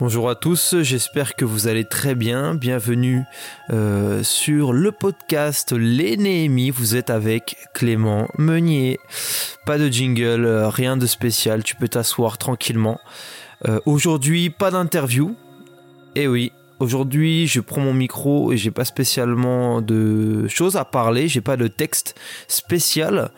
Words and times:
Bonjour 0.00 0.30
à 0.30 0.34
tous, 0.34 0.76
j'espère 0.80 1.34
que 1.34 1.44
vous 1.44 1.68
allez 1.68 1.84
très 1.84 2.14
bien. 2.14 2.54
Bienvenue 2.54 3.24
euh, 3.68 4.22
sur 4.22 4.72
le 4.72 4.92
podcast 4.92 5.72
Les. 5.72 6.70
Vous 6.70 6.96
êtes 6.96 7.10
avec 7.10 7.56
Clément 7.74 8.26
Meunier. 8.38 8.98
Pas 9.66 9.76
de 9.76 9.88
jingle, 9.88 10.46
euh, 10.46 10.70
rien 10.70 10.96
de 10.96 11.04
spécial. 11.04 11.62
Tu 11.62 11.76
peux 11.76 11.88
t'asseoir 11.88 12.38
tranquillement. 12.38 12.98
Euh, 13.68 13.78
aujourd'hui, 13.84 14.48
pas 14.48 14.70
d'interview. 14.70 15.36
Eh 16.14 16.28
oui, 16.28 16.52
aujourd'hui, 16.78 17.46
je 17.46 17.60
prends 17.60 17.82
mon 17.82 17.92
micro 17.92 18.52
et 18.52 18.56
j'ai 18.56 18.70
pas 18.70 18.86
spécialement 18.86 19.82
de 19.82 20.48
choses 20.48 20.76
à 20.76 20.86
parler. 20.86 21.28
J'ai 21.28 21.42
pas 21.42 21.58
de 21.58 21.66
texte 21.66 22.18
spécial 22.48 23.30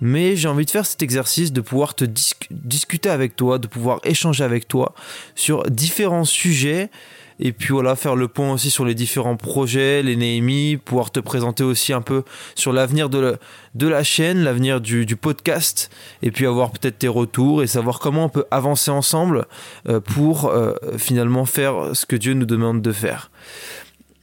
mais 0.00 0.36
j'ai 0.36 0.48
envie 0.48 0.64
de 0.64 0.70
faire 0.70 0.86
cet 0.86 1.02
exercice 1.02 1.52
de 1.52 1.60
pouvoir 1.60 1.94
te 1.94 2.04
discuter 2.50 3.08
avec 3.08 3.36
toi, 3.36 3.58
de 3.58 3.66
pouvoir 3.66 4.00
échanger 4.04 4.44
avec 4.44 4.68
toi 4.68 4.94
sur 5.34 5.64
différents 5.70 6.24
sujets 6.24 6.90
et 7.38 7.52
puis 7.52 7.72
voilà 7.72 7.96
faire 7.96 8.16
le 8.16 8.28
point 8.28 8.52
aussi 8.52 8.70
sur 8.70 8.84
les 8.84 8.94
différents 8.94 9.36
projets, 9.36 10.02
les 10.02 10.16
Néhémies, 10.16 10.78
pouvoir 10.78 11.10
te 11.10 11.20
présenter 11.20 11.64
aussi 11.64 11.92
un 11.92 12.00
peu 12.00 12.22
sur 12.54 12.72
l'avenir 12.72 13.10
de, 13.10 13.38
la 13.80 14.02
chaîne, 14.04 14.42
l'avenir 14.42 14.80
du, 14.80 15.04
du, 15.04 15.16
podcast 15.16 15.90
et 16.22 16.30
puis 16.30 16.46
avoir 16.46 16.70
peut-être 16.70 16.98
tes 16.98 17.08
retours 17.08 17.62
et 17.62 17.66
savoir 17.66 17.98
comment 17.98 18.24
on 18.24 18.28
peut 18.28 18.46
avancer 18.50 18.90
ensemble 18.90 19.46
euh, 19.88 20.00
pour 20.00 20.46
euh, 20.46 20.74
finalement 20.96 21.44
faire 21.44 21.90
ce 21.94 22.06
que 22.06 22.16
Dieu 22.16 22.32
nous 22.32 22.46
demande 22.46 22.80
de 22.80 22.92
faire. 22.92 23.30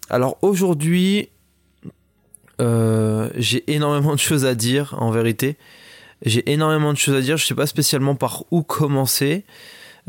Alors 0.09 0.37
aujourd'hui, 0.41 1.29
euh, 2.61 3.29
j'ai 3.35 3.63
énormément 3.71 4.13
de 4.13 4.19
choses 4.19 4.45
à 4.45 4.55
dire 4.55 4.95
en 4.99 5.11
vérité. 5.11 5.57
J'ai 6.25 6.49
énormément 6.51 6.93
de 6.93 6.97
choses 6.97 7.15
à 7.15 7.21
dire. 7.21 7.37
Je 7.37 7.45
sais 7.45 7.55
pas 7.55 7.67
spécialement 7.67 8.15
par 8.15 8.43
où 8.51 8.63
commencer. 8.63 9.43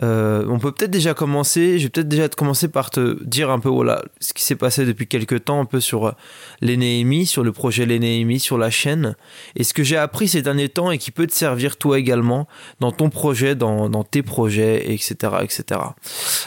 Euh, 0.02 0.44
on 0.48 0.58
peut 0.58 0.72
peut-être 0.72 0.90
déjà 0.90 1.14
commencer, 1.14 1.78
je 1.78 1.84
vais 1.84 1.88
peut-être 1.88 2.08
déjà 2.08 2.28
commencer 2.28 2.66
par 2.66 2.90
te 2.90 3.22
dire 3.24 3.50
un 3.50 3.60
peu 3.60 3.68
voilà 3.68 4.02
ce 4.18 4.34
qui 4.34 4.42
s'est 4.42 4.56
passé 4.56 4.84
depuis 4.86 5.06
quelques 5.06 5.44
temps 5.44 5.60
un 5.60 5.66
peu 5.66 5.80
sur 5.80 6.06
euh, 6.06 6.12
les 6.60 7.24
sur 7.26 7.44
le 7.44 7.52
projet 7.52 7.86
les 7.86 8.38
sur 8.38 8.58
la 8.58 8.70
chaîne 8.70 9.14
et 9.54 9.62
ce 9.62 9.72
que 9.72 9.84
j'ai 9.84 9.96
appris 9.96 10.26
ces 10.26 10.42
derniers 10.42 10.68
temps 10.68 10.90
et 10.90 10.98
qui 10.98 11.12
peut 11.12 11.26
te 11.26 11.32
servir 11.32 11.76
toi 11.76 11.98
également 11.98 12.48
dans 12.80 12.90
ton 12.90 13.08
projet, 13.08 13.54
dans, 13.54 13.88
dans 13.88 14.02
tes 14.02 14.22
projets, 14.22 14.92
etc., 14.92 15.14
etc. 15.42 15.80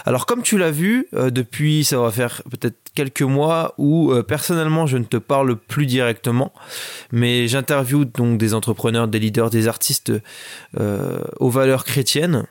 Alors 0.06 0.26
comme 0.26 0.42
tu 0.42 0.58
l'as 0.58 0.72
vu 0.72 1.08
euh, 1.14 1.30
depuis, 1.30 1.86
ça 1.86 2.00
va 2.00 2.12
faire 2.12 2.42
peut-être 2.50 2.78
quelques 2.96 3.22
mois 3.22 3.76
où 3.78 4.12
personnellement 4.28 4.88
je 4.88 4.98
ne 4.98 5.04
te 5.04 5.18
parle 5.18 5.56
plus 5.56 5.86
directement, 5.86 6.52
mais 7.12 7.48
j'interviewe 7.48 8.06
donc 8.06 8.40
des 8.40 8.56
entrepreneurs, 8.56 9.08
des 9.08 9.20
leaders, 9.20 9.52
des 9.52 9.68
artistes 9.68 10.12
aux 10.76 11.50
valeurs 11.50 11.84
chrétiennes 11.84 12.48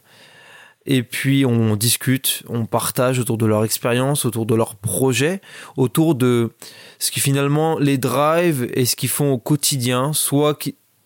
et 0.87 1.03
puis 1.03 1.45
on 1.45 1.77
discute, 1.77 2.43
on 2.49 2.65
partage 2.67 3.19
autour 3.19 3.39
de 3.39 3.47
leur 3.47 3.65
expérience, 3.65 4.25
autour 4.25 4.47
de 4.47 4.55
leurs 4.55 4.77
projets, 4.77 5.41
autour 5.77 6.15
de 6.15 6.53
ce 6.99 7.11
qui 7.11 7.21
finalement 7.21 7.79
les 7.79 7.99
drive 7.99 8.71
et 8.75 8.85
ce 8.85 8.97
qu'ils 8.97 9.09
font 9.09 9.33
au 9.33 9.39
quotidien, 9.39 10.13
soit 10.13 10.59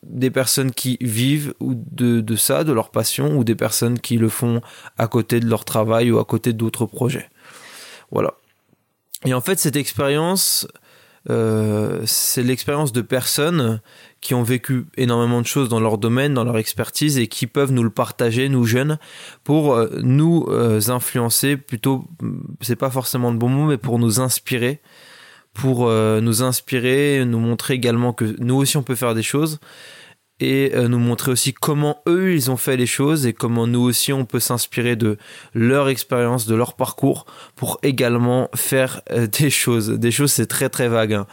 des 0.02 0.30
personnes 0.30 0.72
qui 0.72 0.96
vivent 1.00 1.54
de, 1.60 2.20
de 2.20 2.36
ça, 2.36 2.64
de 2.64 2.72
leur 2.72 2.90
passion, 2.90 3.36
ou 3.36 3.44
des 3.44 3.54
personnes 3.54 3.98
qui 3.98 4.16
le 4.16 4.28
font 4.28 4.60
à 4.98 5.08
côté 5.08 5.40
de 5.40 5.46
leur 5.46 5.64
travail 5.64 6.10
ou 6.10 6.18
à 6.18 6.24
côté 6.24 6.52
d'autres 6.52 6.86
projets. 6.86 7.28
Voilà. 8.10 8.34
Et 9.26 9.34
en 9.34 9.40
fait, 9.40 9.58
cette 9.58 9.76
expérience, 9.76 10.66
euh, 11.28 12.00
c'est 12.06 12.42
l'expérience 12.42 12.92
de 12.92 13.02
personnes 13.02 13.80
qui 14.20 14.34
ont 14.34 14.42
vécu 14.42 14.86
énormément 14.96 15.42
de 15.42 15.46
choses 15.46 15.68
dans 15.68 15.80
leur 15.80 15.98
domaine, 15.98 16.32
dans 16.32 16.44
leur 16.44 16.56
expertise 16.56 17.18
et 17.18 17.26
qui 17.26 17.46
peuvent 17.46 17.72
nous 17.72 17.82
le 17.82 17.90
partager, 17.90 18.48
nous 18.48 18.64
jeunes, 18.64 18.98
pour 19.44 19.74
euh, 19.74 19.90
nous 20.02 20.46
euh, 20.48 20.80
influencer, 20.88 21.56
plutôt, 21.56 22.06
c'est 22.60 22.76
pas 22.76 22.90
forcément 22.90 23.30
le 23.30 23.36
bon 23.36 23.48
mot, 23.48 23.66
mais 23.66 23.76
pour 23.76 23.98
nous 23.98 24.20
inspirer, 24.20 24.80
pour 25.52 25.90
nous 25.90 26.42
inspirer, 26.44 27.24
nous 27.26 27.40
montrer 27.40 27.74
également 27.74 28.12
que 28.12 28.36
nous 28.38 28.54
aussi 28.54 28.76
on 28.76 28.84
peut 28.84 28.94
faire 28.94 29.16
des 29.16 29.22
choses 29.22 29.58
et 30.40 30.72
euh, 30.74 30.88
nous 30.88 30.98
montrer 30.98 31.30
aussi 31.30 31.52
comment 31.52 32.02
eux 32.08 32.32
ils 32.32 32.50
ont 32.50 32.56
fait 32.56 32.76
les 32.76 32.86
choses 32.86 33.26
et 33.26 33.32
comment 33.32 33.66
nous 33.66 33.80
aussi 33.80 34.12
on 34.12 34.24
peut 34.24 34.40
s'inspirer 34.40 34.96
de 34.96 35.18
leur 35.54 35.88
expérience, 35.88 36.46
de 36.46 36.54
leur 36.54 36.74
parcours 36.74 37.26
pour 37.54 37.78
également 37.82 38.48
faire 38.54 39.02
euh, 39.12 39.26
des 39.38 39.50
choses. 39.50 39.90
Des 39.90 40.10
choses 40.10 40.32
c'est 40.32 40.46
très 40.46 40.68
très 40.68 40.88
vague, 40.88 41.12
hein. 41.12 41.26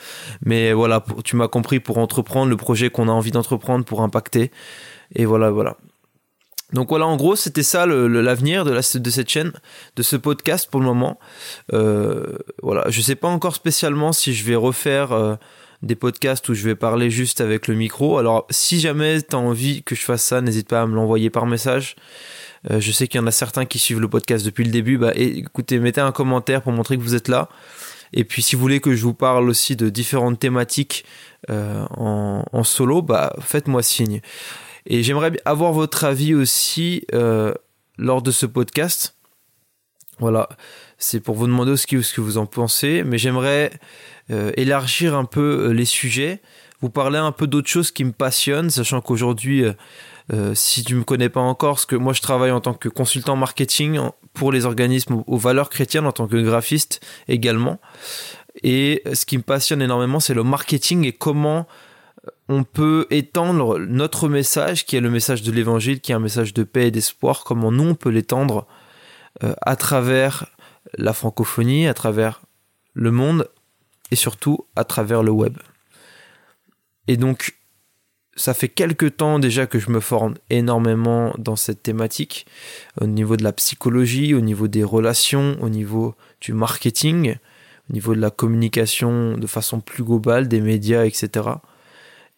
mais 0.46 0.74
voilà, 0.74 1.04
tu 1.24 1.36
m'as 1.36 1.48
compris 1.48 1.80
pour 1.80 1.98
entreprendre 1.98 2.50
le 2.50 2.58
projet 2.58 2.90
qu'on 2.90 3.08
a 3.08 3.12
envie 3.12 3.32
d'entreprendre 3.32 3.86
pour 3.86 4.02
impacter 4.02 4.52
et 5.16 5.26
voilà 5.26 5.50
voilà. 5.50 5.78
Donc 6.74 6.90
voilà, 6.90 7.06
en 7.06 7.16
gros, 7.16 7.38
c'était 7.38 7.64
ça 7.64 7.86
l'avenir 7.86 8.66
de, 8.66 8.72
la, 8.72 8.82
de 8.82 9.10
cette 9.10 9.30
chaîne, 9.30 9.54
de 9.96 10.04
ce 10.04 10.18
podcast 10.18 10.70
pour 10.70 10.82
le 10.82 10.86
moment. 10.86 11.18
Euh, 11.72 12.38
voilà, 12.62 12.90
je 12.90 13.00
sais 13.00 13.16
pas 13.16 13.30
encore 13.30 13.56
spécialement 13.56 14.12
si 14.12 14.34
je 14.34 14.44
vais 14.44 14.56
refaire 14.56 15.38
des 15.84 15.96
podcasts 15.96 16.48
où 16.50 16.54
je 16.54 16.64
vais 16.64 16.76
parler 16.76 17.10
juste 17.10 17.42
avec 17.42 17.68
le 17.68 17.76
micro. 17.76 18.18
Alors 18.18 18.48
si 18.50 18.80
jamais 18.80 19.22
tu 19.22 19.36
as 19.36 19.40
envie 19.40 19.84
que 19.84 19.96
je 19.96 20.02
fasse 20.02 20.24
ça, 20.24 20.42
n'hésite 20.42 20.68
pas 20.68 20.82
à 20.82 20.88
me 20.88 20.96
l'envoyer 20.96 21.30
par 21.30 21.46
message. 21.46 21.96
Euh, 22.72 22.80
je 22.80 22.92
sais 22.92 23.08
qu'il 23.08 23.20
y 23.20 23.24
en 23.24 23.28
a 23.28 23.32
certains 23.32 23.66
qui 23.66 23.80
suivent 23.80 24.00
le 24.00 24.10
podcast 24.10 24.46
depuis 24.46 24.64
le 24.64 24.72
début. 24.72 24.98
Bah, 24.98 25.12
écoutez, 25.16 25.80
mettez 25.80 26.02
un 26.02 26.12
commentaire 26.12 26.62
pour 26.62 26.72
montrer 26.72 26.98
que 26.98 27.04
vous 27.04 27.16
êtes 27.16 27.28
là. 27.28 27.50
Et 28.14 28.24
puis 28.24 28.42
si 28.42 28.56
vous 28.56 28.62
voulez 28.62 28.80
que 28.80 28.96
je 28.96 29.04
vous 29.04 29.14
parle 29.14 29.50
aussi 29.50 29.76
de 29.76 29.90
différentes 29.90 30.40
thématiques 30.40 31.06
euh, 31.50 31.86
en, 31.92 32.64
solo, 32.64 33.02
bah, 33.02 33.36
faites-moi 33.40 33.84
signe. 33.84 34.22
Et 34.86 35.04
j'aimerais 35.04 35.34
avoir 35.46 35.74
votre 35.74 36.06
avis 36.06 36.34
aussi 36.34 37.06
euh, 37.14 37.54
lors 37.98 38.22
de 38.22 38.32
ce 38.32 38.46
podcast. 38.46 39.16
Voilà, 40.20 40.50
c'est 40.98 41.20
pour 41.20 41.36
vous 41.36 41.46
demander 41.46 41.78
ce 41.78 41.86
que 41.86 42.22
vous 42.22 42.38
en 42.40 42.48
pensez, 42.48 43.04
mais 43.04 43.20
j'aimerais 43.20 43.72
élargir 44.30 45.16
un 45.16 45.26
peu 45.26 45.68
euh, 45.68 45.74
les 45.74 45.86
sujets, 45.86 46.42
vous 46.82 46.90
parler 46.90 47.18
un 47.18 47.32
peu 47.32 47.48
d'autres 47.48 47.70
choses 47.70 47.92
qui 47.92 48.04
me 48.04 48.12
passionnent, 48.12 48.70
sachant 48.70 49.02
qu'aujourd'hui, 49.02 49.64
euh, 50.34 50.54
si 50.54 50.84
tu 50.84 50.96
me 50.96 51.04
connais 51.04 51.30
pas 51.30 51.40
encore, 51.40 51.80
ce 51.80 51.86
que 51.86 51.96
moi 51.96 52.14
je 52.14 52.22
travaille 52.22 52.52
en 52.52 52.62
tant 52.62 52.74
que 52.74 52.90
consultant 52.90 53.36
marketing 53.36 54.00
pour 54.34 54.52
les 54.52 54.66
organismes 54.66 55.24
aux 55.26 55.38
valeurs 55.38 55.70
chrétiennes, 55.70 56.06
en 56.06 56.12
tant 56.12 56.28
que 56.28 56.38
graphiste 56.38 57.00
également. 57.28 57.80
Et 58.64 59.02
ce 59.14 59.26
qui 59.26 59.38
me 59.38 59.44
passionne 59.44 59.82
énormément, 59.82 60.20
c'est 60.20 60.34
le 60.34 60.44
marketing 60.44 61.06
et 61.06 61.14
comment 61.14 61.68
on 62.50 62.64
peut 62.64 63.08
étendre 63.10 63.80
notre 63.80 64.28
message, 64.30 64.86
qui 64.86 64.98
est 64.98 65.02
le 65.02 65.10
message 65.10 65.42
de 65.42 65.52
l'évangile, 65.52 66.02
qui 66.02 66.12
est 66.12 66.16
un 66.16 66.20
message 66.20 66.54
de 66.54 66.64
paix 66.64 66.88
et 66.88 66.92
d'espoir, 66.92 67.44
comment 67.44 67.72
nous 67.72 67.90
on 67.90 67.96
peut 67.96 68.10
l'étendre 68.10 68.68
à 69.42 69.76
travers 69.76 70.48
la 70.98 71.14
francophonie, 71.14 71.88
à 71.88 71.94
travers 71.94 72.42
le 72.94 73.12
monde 73.12 73.48
et 74.12 74.16
surtout 74.16 74.66
à 74.76 74.84
travers 74.84 75.24
le 75.24 75.32
web. 75.32 75.58
Et 77.08 77.18
donc, 77.18 77.58
ça 78.38 78.54
fait 78.54 78.70
quelques 78.70 79.18
temps 79.18 79.40
déjà 79.40 79.66
que 79.66 79.80
je 79.80 79.90
me 79.90 80.00
forme 80.00 80.36
énormément 80.50 81.34
dans 81.38 81.56
cette 81.56 81.82
thématique, 81.82 82.46
au 83.02 83.08
niveau 83.08 83.36
de 83.36 83.44
la 83.44 83.52
psychologie, 83.52 84.34
au 84.34 84.42
niveau 84.42 84.68
des 84.68 84.84
relations, 84.84 85.58
au 85.62 85.70
niveau 85.70 86.16
du 86.40 86.54
marketing, 86.54 87.36
au 87.90 87.94
niveau 87.94 88.16
de 88.16 88.22
la 88.22 88.30
communication 88.30 89.38
de 89.38 89.48
façon 89.48 89.80
plus 89.80 90.04
globale, 90.04 90.48
des 90.48 90.62
médias, 90.62 91.06
etc. 91.06 91.50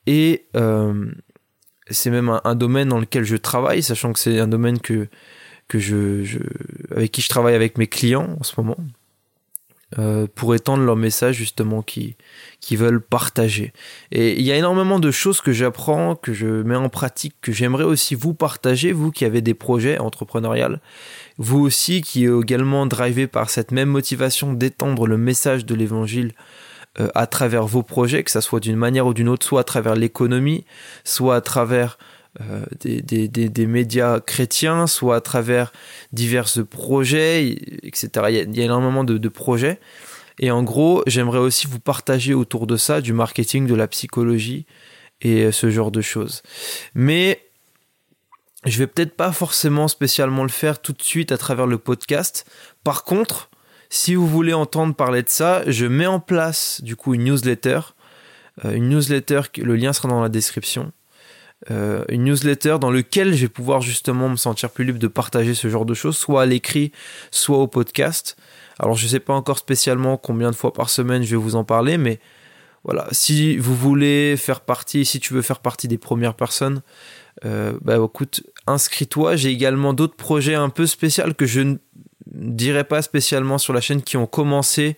Et 0.08 0.46
euh, 0.56 1.12
c'est 1.90 2.10
même 2.10 2.40
un, 2.44 2.56
domaine 2.56 2.90
dans 2.90 3.00
lequel 3.00 3.26
je 3.26 3.36
travaille, 3.36 3.84
sachant 3.84 4.14
que 4.14 4.20
c'est 4.20 4.40
un 4.40 4.48
domaine 4.48 4.80
que, 4.80 5.08
que 5.68 5.80
je, 5.80 6.40
avec 6.92 7.12
qui 7.12 7.22
je 7.22 7.30
travaille 7.30 7.56
avec 7.56 7.78
mes 7.78 7.88
clients 7.88 8.38
en 8.40 8.44
ce 8.44 8.54
moment. 8.58 8.78
Euh, 9.98 10.28
pour 10.36 10.54
étendre 10.54 10.84
leur 10.84 10.96
message 10.96 11.36
justement 11.36 11.82
qui, 11.82 12.16
qui 12.60 12.76
veulent 12.76 13.02
partager. 13.02 13.74
Et 14.12 14.40
il 14.40 14.46
y 14.46 14.52
a 14.52 14.56
énormément 14.56 15.00
de 15.00 15.10
choses 15.10 15.42
que 15.42 15.52
j'apprends, 15.52 16.14
que 16.14 16.32
je 16.32 16.46
mets 16.46 16.76
en 16.76 16.90
pratique, 16.90 17.34
que 17.42 17.52
j'aimerais 17.52 17.86
aussi 17.86 18.14
vous 18.14 18.36
partager, 18.36 18.92
vous 18.92 19.10
qui 19.10 19.26
avez 19.26 19.42
des 19.42 19.56
projets 19.56 19.98
entrepreneuriaux, 19.98 20.76
vous 21.40 21.60
aussi 21.60 22.02
qui 22.02 22.26
êtes 22.26 22.40
également 22.40 22.86
drivé 22.86 23.26
par 23.26 23.50
cette 23.50 23.72
même 23.72 23.90
motivation 23.90 24.54
d'étendre 24.54 25.08
le 25.08 25.18
message 25.18 25.66
de 25.66 25.74
l'évangile 25.74 26.34
euh, 27.00 27.08
à 27.16 27.26
travers 27.26 27.66
vos 27.66 27.82
projets, 27.82 28.24
que 28.24 28.30
ça 28.30 28.42
soit 28.42 28.60
d'une 28.60 28.76
manière 28.76 29.08
ou 29.08 29.16
d'une 29.16 29.28
autre, 29.28 29.44
soit 29.44 29.62
à 29.62 29.64
travers 29.64 29.96
l'économie, 29.96 30.66
soit 31.04 31.36
à 31.36 31.42
travers 31.42 31.98
euh, 32.42 32.64
des, 32.80 33.02
des, 33.02 33.28
des, 33.28 33.66
médias 33.66 34.20
chrétiens, 34.20 34.86
soit 34.86 35.16
à 35.16 35.22
travers 35.22 35.74
divers 36.14 36.48
projets, 36.70 37.58
etc. 37.84 38.10
Il 38.30 38.56
y 38.56 38.62
a, 38.62 38.66
énormément 38.66 39.04
de, 39.04 39.18
de, 39.18 39.30
projets. 39.30 39.80
Et 40.38 40.52
en 40.52 40.62
gros, 40.62 41.04
j'aimerais 41.08 41.40
aussi 41.40 41.66
vous 41.66 41.80
partager 41.80 42.36
autour 42.36 42.68
de 42.68 42.78
ça 42.78 43.02
du 43.02 43.14
marketing, 43.14 43.66
de 43.66 43.74
la 43.74 43.88
psychologie 43.88 44.68
et 45.22 45.46
euh, 45.46 45.52
ce 45.52 45.72
genre 45.72 45.92
de 45.92 46.02
choses. 46.02 46.44
Mais 46.94 47.50
je 48.66 48.78
vais 48.78 48.88
peut-être 48.88 49.16
pas 49.16 49.32
forcément 49.32 49.88
spécialement 49.88 50.44
le 50.44 50.50
faire 50.50 50.82
tout 50.82 50.94
de 50.94 51.02
suite 51.02 51.32
à 51.32 51.38
travers 51.38 51.66
le 51.66 51.80
podcast. 51.80 52.46
Par 52.84 53.06
contre, 53.06 53.50
si 53.90 54.14
vous 54.14 54.28
voulez 54.28 54.54
entendre 54.54 54.94
parler 54.94 55.24
de 55.24 55.30
ça, 55.30 55.64
je 55.66 55.88
mets 55.88 56.06
en 56.06 56.20
place 56.20 56.82
du 56.84 56.96
coup 56.96 57.16
une 57.16 57.24
newsletter. 57.24 57.80
Euh, 58.66 58.74
une 58.74 58.90
newsletter, 58.90 59.42
le 59.58 59.76
lien 59.76 59.94
sera 59.94 60.08
dans 60.10 60.22
la 60.22 60.30
description 60.30 60.92
euh, 61.72 62.06
une 62.08 62.24
newsletter 62.24 62.78
dans 62.80 62.92
lequel 62.92 63.34
je 63.34 63.42
vais 63.42 63.50
pouvoir 63.50 63.82
justement 63.82 64.30
me 64.30 64.38
sentir 64.38 64.70
plus 64.70 64.86
libre 64.86 65.00
de 65.00 65.08
partager 65.08 65.54
ce 65.54 65.70
genre 65.70 65.86
de 65.86 65.94
choses, 65.94 66.18
soit 66.18 66.44
à 66.44 66.46
l'écrit, 66.46 66.92
soit 67.32 67.58
au 67.58 67.68
podcast. 67.68 68.38
Alors 68.80 68.96
je 68.96 69.06
ne 69.06 69.10
sais 69.10 69.20
pas 69.20 69.34
encore 69.34 69.58
spécialement 69.58 70.18
combien 70.18 70.52
de 70.52 70.56
fois 70.56 70.74
par 70.74 70.90
semaine 70.90 71.24
je 71.24 71.32
vais 71.32 71.42
vous 71.42 71.56
en 71.56 71.66
parler, 71.66 71.98
mais 71.98 72.20
voilà, 72.86 73.08
si 73.12 73.58
vous 73.58 73.76
voulez 73.76 74.38
faire 74.38 74.62
partie, 74.62 75.04
si 75.06 75.20
tu 75.20 75.34
veux 75.34 75.42
faire 75.42 75.60
partie 75.60 75.90
des 75.90 75.98
premières 75.98 76.34
personnes, 76.34 76.82
euh, 77.46 77.74
bah 77.82 77.98
écoute, 78.04 78.44
inscris-toi. 78.68 79.36
J'ai 79.36 79.50
également 79.50 79.94
d'autres 79.94 80.16
projets 80.16 80.56
un 80.56 80.70
peu 80.70 80.86
spéciaux 80.86 81.26
que 81.38 81.46
je 81.46 81.60
ne 81.60 81.76
dirais 82.32 82.86
pas 82.86 83.02
spécialement 83.02 83.58
sur 83.58 83.74
la 83.74 83.82
chaîne 83.82 84.02
qui 84.02 84.18
ont 84.18 84.28
commencé 84.28 84.96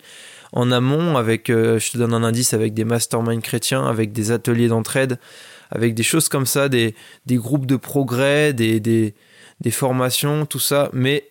en 0.52 0.70
amont 0.70 1.16
avec, 1.16 1.50
euh, 1.50 1.78
je 1.78 1.92
te 1.92 1.98
donne 1.98 2.12
un 2.14 2.22
indice, 2.22 2.52
avec 2.52 2.74
des 2.74 2.84
masterminds 2.84 3.40
chrétiens, 3.40 3.86
avec 3.86 4.12
des 4.12 4.30
ateliers 4.30 4.68
d'entraide, 4.68 5.18
avec 5.72 5.94
des 5.94 6.02
choses 6.02 6.28
comme 6.28 6.46
ça, 6.46 6.68
des, 6.68 6.94
groupes 7.26 7.66
de 7.66 7.76
progrès, 7.76 8.52
des, 8.52 9.14
formations, 9.70 10.46
tout 10.46 10.58
ça. 10.58 10.90
Mais 10.92 11.28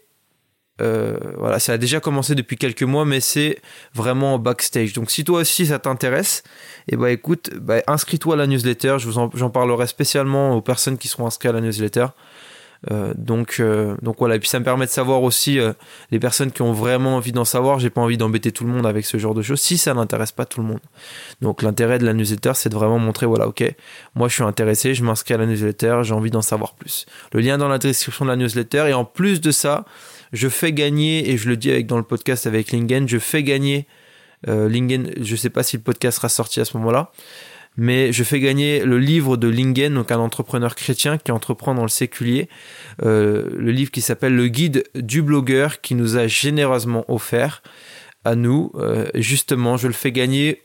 euh, 0.82 1.18
voilà, 1.38 1.60
ça 1.60 1.74
a 1.74 1.78
déjà 1.78 2.00
commencé 2.00 2.34
depuis 2.34 2.58
quelques 2.58 2.84
mois, 2.84 3.06
mais 3.06 3.20
c'est 3.20 3.60
vraiment 3.94 4.40
backstage. 4.40 4.94
Donc 4.94 5.12
si 5.12 5.24
toi 5.24 5.42
aussi 5.42 5.68
ça 5.68 5.80
t'intéresse, 5.80 6.44
et 6.88 6.94
eh 6.94 6.98
ben 6.98 7.08
écoute, 7.08 7.52
bah, 7.56 7.82
inscris-toi 7.88 8.34
à 8.34 8.38
la 8.38 8.48
newsletter. 8.48 8.98
J'en 9.00 9.50
parlerai 9.50 9.86
spécialement 9.88 10.56
aux 10.56 10.62
personnes 10.62 10.98
qui 10.98 11.08
seront 11.08 11.28
inscrites 11.28 11.52
à 11.52 11.54
la 11.54 11.62
newsletter. 11.62 12.08
Euh, 12.90 13.14
donc, 13.16 13.58
euh, 13.60 13.96
donc 14.02 14.18
voilà, 14.20 14.36
et 14.36 14.40
puis 14.40 14.50
ça 14.50 14.60
me 14.60 14.66
permet 14.66 14.86
de 14.86 14.92
savoir 14.92 15.22
aussi 15.22 15.60
euh, 15.60 15.74
les 16.10 16.20
personnes 16.20 16.52
qui 16.52 16.64
ont 16.64 16.74
vraiment 16.74 17.16
envie 17.16 17.32
d'en 17.32 17.46
savoir. 17.46 17.80
J'ai 17.80 17.90
pas 17.90 18.02
envie 18.02 18.18
d'embêter 18.18 18.52
tout 18.52 18.64
le 18.64 18.72
monde 18.72 18.88
avec 18.88 19.06
ce 19.06 19.18
genre 19.18 19.36
de 19.36 19.42
choses 19.42 19.62
si 19.62 19.78
ça 19.78 19.94
n'intéresse 19.94 20.32
pas 20.32 20.46
tout 20.46 20.62
le 20.62 20.68
monde. 20.68 20.80
Donc 21.42 21.62
l'intérêt 21.62 22.00
de 22.00 22.06
la 22.06 22.14
newsletter, 22.14 22.54
c'est 22.56 22.70
de 22.70 22.76
vraiment 22.76 22.98
montrer 22.98 23.26
voilà, 23.26 23.48
ok, 23.48 23.64
moi 24.16 24.28
je 24.28 24.36
suis 24.36 24.44
intéressé, 24.44 24.96
je 24.96 25.04
m'inscris 25.04 25.36
à 25.36 25.38
la 25.38 25.46
newsletter, 25.46 26.00
j'ai 26.04 26.14
envie 26.14 26.32
d'en 26.32 26.42
savoir 26.42 26.74
plus. 26.74 27.06
Le 27.34 27.40
lien 27.40 27.58
dans 27.58 27.68
la 27.68 27.78
description 27.78 28.26
de 28.26 28.32
la 28.32 28.36
newsletter 28.36 28.86
et 28.88 28.94
en 28.94 29.06
plus 29.06 29.42
de 29.42 29.52
ça, 29.52 29.86
je 30.34 30.50
fais 30.50 30.74
gagner 30.74 31.30
et 31.30 31.38
je 31.38 31.50
le 31.50 31.58
dis 31.58 31.70
avec 31.70 31.88
dans 31.88 31.98
le 31.98 32.04
podcast 32.04 32.48
avec 32.48 32.72
Lingen, 32.72 33.08
je 33.08 33.20
fais 33.20 33.44
gagner 33.44 33.86
Lingen. 34.48 35.12
Je 35.22 35.36
sais 35.36 35.52
pas 35.52 35.62
si 35.62 35.78
le 35.78 35.84
podcast 35.84 36.18
sera 36.18 36.30
sorti 36.30 36.60
à 36.60 36.66
ce 36.66 36.76
moment-là 36.78 37.12
mais 37.78 38.12
je 38.12 38.24
fais 38.24 38.40
gagner 38.40 38.84
le 38.84 39.00
livre 39.00 39.38
de 39.38 39.48
Lingen, 39.48 39.94
donc 39.94 40.12
un 40.12 40.20
entrepreneur 40.20 40.76
chrétien 40.76 41.18
qui 41.18 41.32
entreprend 41.32 41.74
dans 41.74 41.84
le 41.84 41.90
séculier, 41.90 42.50
euh, 43.02 43.50
le 43.56 43.72
livre 43.72 43.92
qui 43.92 44.02
s'appelle 44.02 44.36
Le 44.36 44.48
guide 44.48 44.84
du 44.96 45.22
blogueur 45.22 45.80
qui 45.82 45.96
nous 45.96 46.18
a 46.18 46.28
généreusement 46.28 47.06
offert 47.08 47.64
à 48.26 48.36
nous. 48.36 48.72
Euh, 48.76 49.08
justement, 49.16 49.78
je 49.78 49.88
le 49.88 49.94
fais 49.94 50.12
gagner 50.12 50.64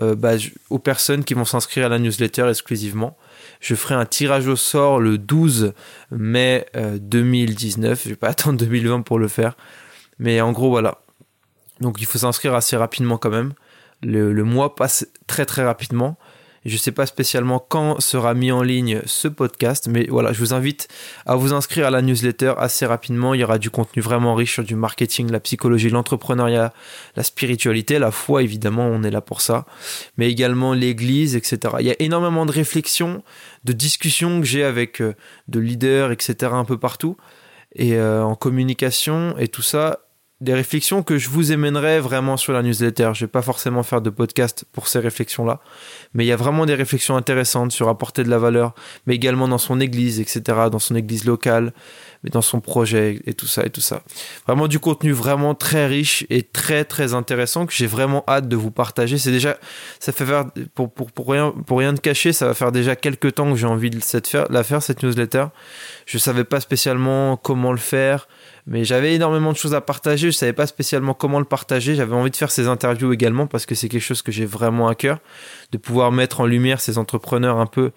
euh, 0.00 0.14
bah, 0.14 0.32
aux 0.70 0.78
personnes 0.78 1.22
qui 1.22 1.34
vont 1.34 1.44
s'inscrire 1.44 1.86
à 1.86 1.88
la 1.90 1.98
newsletter 1.98 2.48
exclusivement. 2.48 3.18
Je 3.60 3.74
ferai 3.74 3.94
un 3.94 4.06
tirage 4.06 4.48
au 4.48 4.56
sort 4.56 5.00
le 5.00 5.18
12 5.18 5.74
mai 6.12 6.64
2019. 6.74 8.04
Je 8.04 8.08
vais 8.10 8.16
pas 8.16 8.28
attendre 8.30 8.58
2020 8.58 9.02
pour 9.02 9.18
le 9.18 9.28
faire. 9.28 9.54
Mais 10.18 10.40
en 10.40 10.52
gros, 10.52 10.70
voilà. 10.70 11.02
Donc 11.80 12.00
il 12.00 12.06
faut 12.06 12.18
s'inscrire 12.18 12.54
assez 12.54 12.76
rapidement 12.76 13.18
quand 13.18 13.30
même. 13.30 13.52
le, 14.02 14.32
mois 14.44 14.74
passe 14.74 15.06
très 15.26 15.44
très 15.44 15.62
rapidement. 15.62 16.16
Je 16.68 16.74
ne 16.74 16.78
sais 16.78 16.92
pas 16.92 17.06
spécialement 17.06 17.58
quand 17.58 18.00
sera 18.00 18.34
mis 18.34 18.52
en 18.52 18.62
ligne 18.62 19.00
ce 19.06 19.26
podcast, 19.26 19.88
mais 19.90 20.06
voilà, 20.08 20.32
je 20.32 20.38
vous 20.40 20.52
invite 20.52 20.88
à 21.24 21.34
vous 21.34 21.54
inscrire 21.54 21.86
à 21.86 21.90
la 21.90 22.02
newsletter 22.02 22.54
assez 22.58 22.84
rapidement. 22.84 23.32
Il 23.32 23.40
y 23.40 23.44
aura 23.44 23.58
du 23.58 23.70
contenu 23.70 24.02
vraiment 24.02 24.34
riche 24.34 24.52
sur 24.54 24.64
du 24.64 24.74
marketing, 24.74 25.30
la 25.30 25.40
psychologie, 25.40 25.88
l'entrepreneuriat, 25.88 26.74
la 27.16 27.22
spiritualité, 27.22 27.98
la 27.98 28.10
foi, 28.10 28.42
évidemment, 28.42 28.86
on 28.86 29.02
est 29.02 29.10
là 29.10 29.22
pour 29.22 29.40
ça, 29.40 29.64
mais 30.18 30.30
également 30.30 30.74
l'église, 30.74 31.36
etc. 31.36 31.76
Il 31.80 31.86
y 31.86 31.90
a 31.90 31.96
énormément 32.00 32.44
de 32.44 32.52
réflexions, 32.52 33.22
de 33.64 33.72
discussions 33.72 34.40
que 34.40 34.46
j'ai 34.46 34.64
avec 34.64 35.00
euh, 35.00 35.14
de 35.48 35.60
leaders, 35.60 36.12
etc., 36.12 36.52
un 36.52 36.64
peu 36.64 36.76
partout, 36.76 37.16
et 37.74 37.96
euh, 37.96 38.22
en 38.22 38.34
communication 38.34 39.34
et 39.38 39.48
tout 39.48 39.62
ça 39.62 40.00
des 40.40 40.54
réflexions 40.54 41.02
que 41.02 41.18
je 41.18 41.28
vous 41.28 41.50
émènerai 41.50 41.98
vraiment 41.98 42.36
sur 42.36 42.52
la 42.52 42.62
newsletter. 42.62 43.10
Je 43.14 43.24
vais 43.24 43.30
pas 43.30 43.42
forcément 43.42 43.82
faire 43.82 44.00
de 44.00 44.08
podcast 44.10 44.64
pour 44.70 44.86
ces 44.86 45.00
réflexions-là, 45.00 45.60
mais 46.14 46.24
il 46.24 46.28
y 46.28 46.32
a 46.32 46.36
vraiment 46.36 46.64
des 46.64 46.76
réflexions 46.76 47.16
intéressantes 47.16 47.72
sur 47.72 47.88
apporter 47.88 48.22
de 48.22 48.30
la 48.30 48.38
valeur, 48.38 48.74
mais 49.06 49.16
également 49.16 49.48
dans 49.48 49.58
son 49.58 49.80
église, 49.80 50.20
etc., 50.20 50.42
dans 50.70 50.78
son 50.78 50.94
église 50.94 51.24
locale, 51.24 51.72
mais 52.22 52.30
dans 52.30 52.42
son 52.42 52.60
projet 52.60 53.20
et 53.26 53.34
tout 53.34 53.48
ça 53.48 53.64
et 53.64 53.70
tout 53.70 53.80
ça. 53.80 54.02
Vraiment 54.46 54.68
du 54.68 54.78
contenu 54.78 55.10
vraiment 55.10 55.56
très 55.56 55.86
riche 55.86 56.24
et 56.30 56.44
très 56.44 56.84
très 56.84 57.14
intéressant 57.14 57.66
que 57.66 57.72
j'ai 57.72 57.88
vraiment 57.88 58.22
hâte 58.28 58.46
de 58.48 58.56
vous 58.56 58.70
partager. 58.70 59.18
C'est 59.18 59.32
déjà, 59.32 59.58
ça 59.98 60.12
fait 60.12 60.24
faire 60.26 60.46
pour, 60.74 60.92
pour, 60.92 61.10
pour 61.10 61.30
rien 61.30 61.52
pour 61.66 61.80
rien 61.80 61.92
de 61.92 62.00
cacher, 62.00 62.32
ça 62.32 62.46
va 62.46 62.54
faire 62.54 62.70
déjà 62.70 62.94
quelques 62.94 63.34
temps 63.34 63.50
que 63.50 63.56
j'ai 63.56 63.66
envie 63.66 63.90
de 63.90 64.00
cette 64.00 64.28
faire, 64.28 64.46
la 64.50 64.62
faire 64.62 64.84
cette 64.84 65.02
newsletter. 65.02 65.46
Je 66.06 66.18
savais 66.18 66.44
pas 66.44 66.60
spécialement 66.60 67.36
comment 67.36 67.72
le 67.72 67.78
faire 67.78 68.28
mais 68.68 68.84
j'avais 68.84 69.14
énormément 69.14 69.50
de 69.50 69.56
choses 69.56 69.74
à 69.74 69.80
partager, 69.80 70.30
je 70.30 70.36
savais 70.36 70.52
pas 70.52 70.66
spécialement 70.66 71.14
comment 71.14 71.38
le 71.38 71.46
partager, 71.46 71.94
j'avais 71.94 72.14
envie 72.14 72.30
de 72.30 72.36
faire 72.36 72.50
ces 72.50 72.68
interviews 72.68 73.12
également 73.14 73.46
parce 73.46 73.64
que 73.64 73.74
c'est 73.74 73.88
quelque 73.88 74.02
chose 74.02 74.20
que 74.20 74.30
j'ai 74.30 74.44
vraiment 74.44 74.88
à 74.88 74.94
cœur, 74.94 75.20
de 75.72 75.78
pouvoir 75.78 76.12
mettre 76.12 76.40
en 76.40 76.46
lumière 76.46 76.80
ces 76.80 76.98
entrepreneurs 76.98 77.58
un 77.58 77.66
peu 77.66 77.92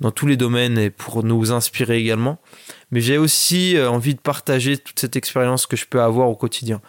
dans 0.00 0.12
tous 0.12 0.28
les 0.28 0.36
domaines 0.36 0.78
et 0.78 0.90
pour 0.90 1.24
nous 1.24 1.50
inspirer 1.50 1.98
également. 1.98 2.38
Mais 2.92 3.00
j'ai 3.00 3.18
aussi 3.18 3.76
euh, 3.76 3.90
envie 3.90 4.14
de 4.14 4.20
partager 4.20 4.78
toute 4.78 5.00
cette 5.00 5.16
expérience 5.16 5.66
que 5.66 5.76
je 5.76 5.86
peux 5.86 6.00
avoir 6.00 6.28
au 6.28 6.36
quotidien. 6.36 6.80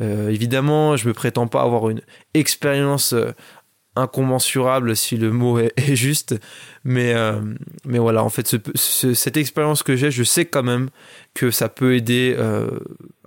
Euh, 0.00 0.30
évidemment, 0.30 0.96
je 0.96 1.06
me 1.06 1.12
prétends 1.12 1.46
pas 1.46 1.62
avoir 1.62 1.88
une 1.88 2.00
expérience 2.34 3.12
euh, 3.12 3.32
incommensurable 3.96 4.96
si 4.96 5.16
le 5.16 5.30
mot 5.30 5.58
est, 5.58 5.94
juste. 5.94 6.34
Mais 6.84 7.12
euh, 7.14 7.40
mais 7.84 7.98
voilà 7.98 8.24
en 8.24 8.28
fait 8.28 8.56
cette 8.74 9.36
expérience 9.36 9.82
que 9.82 9.96
j'ai 9.96 10.10
je 10.10 10.22
sais 10.22 10.44
quand 10.44 10.62
même 10.62 10.88
que 11.34 11.50
ça 11.50 11.68
peut 11.68 11.94
aider 11.94 12.34
euh, 12.38 12.70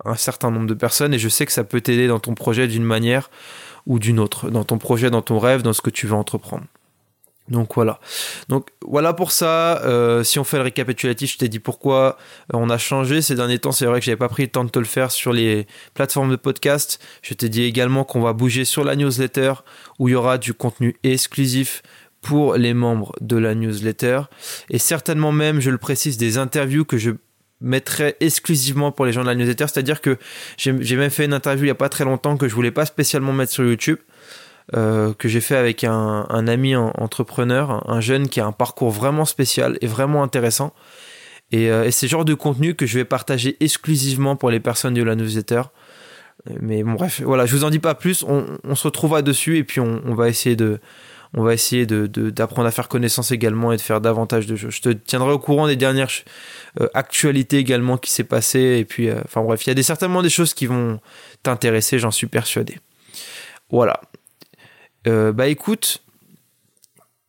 un 0.04 0.16
certain 0.16 0.50
nombre 0.50 0.66
de 0.66 0.74
personnes 0.74 1.14
et 1.14 1.18
je 1.18 1.28
sais 1.28 1.46
que 1.46 1.52
ça 1.52 1.64
peut 1.64 1.80
t'aider 1.80 2.06
dans 2.08 2.20
ton 2.20 2.34
projet 2.34 2.68
d'une 2.68 2.84
manière 2.84 3.30
ou 3.86 3.98
d'une 3.98 4.18
autre 4.18 4.50
dans 4.50 4.64
ton 4.64 4.78
projet 4.78 5.10
dans 5.10 5.22
ton 5.22 5.38
rêve 5.38 5.62
dans 5.62 5.72
ce 5.72 5.80
que 5.80 5.90
tu 5.90 6.06
veux 6.06 6.14
entreprendre 6.14 6.64
donc 7.48 7.74
voilà. 7.74 8.00
Donc 8.48 8.68
voilà 8.86 9.12
pour 9.12 9.30
ça. 9.30 9.82
Euh, 9.84 10.24
si 10.24 10.38
on 10.38 10.44
fait 10.44 10.56
le 10.56 10.64
récapitulatif, 10.64 11.32
je 11.32 11.38
t'ai 11.38 11.48
dit 11.48 11.60
pourquoi 11.60 12.16
euh, 12.52 12.58
on 12.58 12.70
a 12.70 12.78
changé 12.78 13.22
ces 13.22 13.34
derniers 13.34 13.58
temps. 13.58 13.72
C'est 13.72 13.86
vrai 13.86 14.00
que 14.00 14.06
j'avais 14.06 14.16
pas 14.16 14.28
pris 14.28 14.44
le 14.44 14.48
temps 14.50 14.64
de 14.64 14.70
te 14.70 14.78
le 14.78 14.84
faire 14.84 15.10
sur 15.10 15.32
les 15.32 15.66
plateformes 15.94 16.30
de 16.30 16.36
podcast. 16.36 17.00
Je 17.22 17.34
t'ai 17.34 17.48
dit 17.48 17.62
également 17.62 18.04
qu'on 18.04 18.20
va 18.20 18.32
bouger 18.32 18.64
sur 18.64 18.84
la 18.84 18.96
newsletter 18.96 19.54
où 19.98 20.08
il 20.08 20.12
y 20.12 20.14
aura 20.14 20.38
du 20.38 20.54
contenu 20.54 20.96
exclusif 21.04 21.82
pour 22.20 22.56
les 22.56 22.74
membres 22.74 23.12
de 23.20 23.36
la 23.36 23.54
newsletter 23.54 24.22
et 24.70 24.78
certainement 24.78 25.30
même, 25.30 25.60
je 25.60 25.70
le 25.70 25.78
précise, 25.78 26.16
des 26.16 26.38
interviews 26.38 26.84
que 26.84 26.98
je 26.98 27.12
mettrai 27.60 28.16
exclusivement 28.20 28.90
pour 28.90 29.06
les 29.06 29.12
gens 29.12 29.22
de 29.22 29.28
la 29.28 29.34
newsletter. 29.36 29.66
C'est-à-dire 29.68 30.00
que 30.00 30.18
j'ai 30.56 30.96
même 30.96 31.10
fait 31.10 31.26
une 31.26 31.32
interview 31.32 31.66
il 31.66 31.68
y 31.68 31.70
a 31.70 31.76
pas 31.76 31.88
très 31.88 32.04
longtemps 32.04 32.36
que 32.36 32.48
je 32.48 32.54
voulais 32.54 32.72
pas 32.72 32.84
spécialement 32.84 33.32
mettre 33.32 33.52
sur 33.52 33.64
YouTube 33.64 33.98
euh, 34.74 35.14
que 35.14 35.28
j'ai 35.28 35.40
fait 35.40 35.56
avec 35.56 35.84
un, 35.84 36.48
ami 36.48 36.74
entrepreneur, 36.74 37.88
un 37.88 38.00
jeune 38.00 38.28
qui 38.28 38.40
a 38.40 38.46
un 38.46 38.52
parcours 38.52 38.90
vraiment 38.90 39.24
spécial 39.24 39.78
et 39.80 39.86
vraiment 39.86 40.24
intéressant. 40.24 40.74
Et, 41.52 41.70
euh, 41.70 41.88
c'est 41.92 42.08
genre 42.08 42.24
de 42.24 42.34
contenu 42.34 42.74
que 42.74 42.84
je 42.84 42.98
vais 42.98 43.04
partager 43.04 43.56
exclusivement 43.60 44.34
pour 44.34 44.50
les 44.50 44.58
personnes 44.58 44.94
de 44.94 45.02
la 45.04 45.14
newsletter. 45.14 45.62
Mais 46.60 46.82
bon, 46.82 46.94
bref, 46.94 47.22
voilà, 47.24 47.46
je 47.46 47.54
vous 47.54 47.62
en 47.62 47.70
dis 47.70 47.78
pas 47.78 47.94
plus. 47.94 48.24
On, 48.24 48.74
se 48.74 48.82
retrouvera 48.82 49.22
dessus 49.22 49.56
et 49.56 49.64
puis 49.64 49.80
on, 49.80 50.14
va 50.14 50.28
essayer 50.28 50.56
de, 50.56 50.80
on 51.34 51.44
va 51.44 51.54
essayer 51.54 51.86
de, 51.86 52.06
d'apprendre 52.30 52.66
à 52.66 52.72
faire 52.72 52.88
connaissance 52.88 53.30
également 53.30 53.72
et 53.72 53.76
de 53.76 53.80
faire 53.80 54.00
davantage 54.00 54.46
de 54.46 54.56
choses. 54.56 54.74
Je 54.74 54.82
te 54.82 54.88
tiendrai 54.88 55.32
au 55.32 55.38
courant 55.38 55.68
des 55.68 55.76
dernières 55.76 56.10
euh, 56.80 56.88
actualités 56.92 57.58
également 57.58 57.98
qui 57.98 58.10
s'est 58.10 58.24
passé. 58.24 58.78
Et 58.80 58.84
puis, 58.84 59.12
enfin 59.12 59.42
bref, 59.42 59.64
il 59.64 59.76
y 59.76 59.80
a 59.80 59.82
certainement 59.84 60.22
des 60.22 60.30
choses 60.30 60.54
qui 60.54 60.66
vont 60.66 61.00
t'intéresser, 61.44 62.00
j'en 62.00 62.10
suis 62.10 62.26
persuadé. 62.26 62.78
Voilà. 63.70 64.00
Euh, 65.06 65.32
bah 65.32 65.46
écoute, 65.46 66.02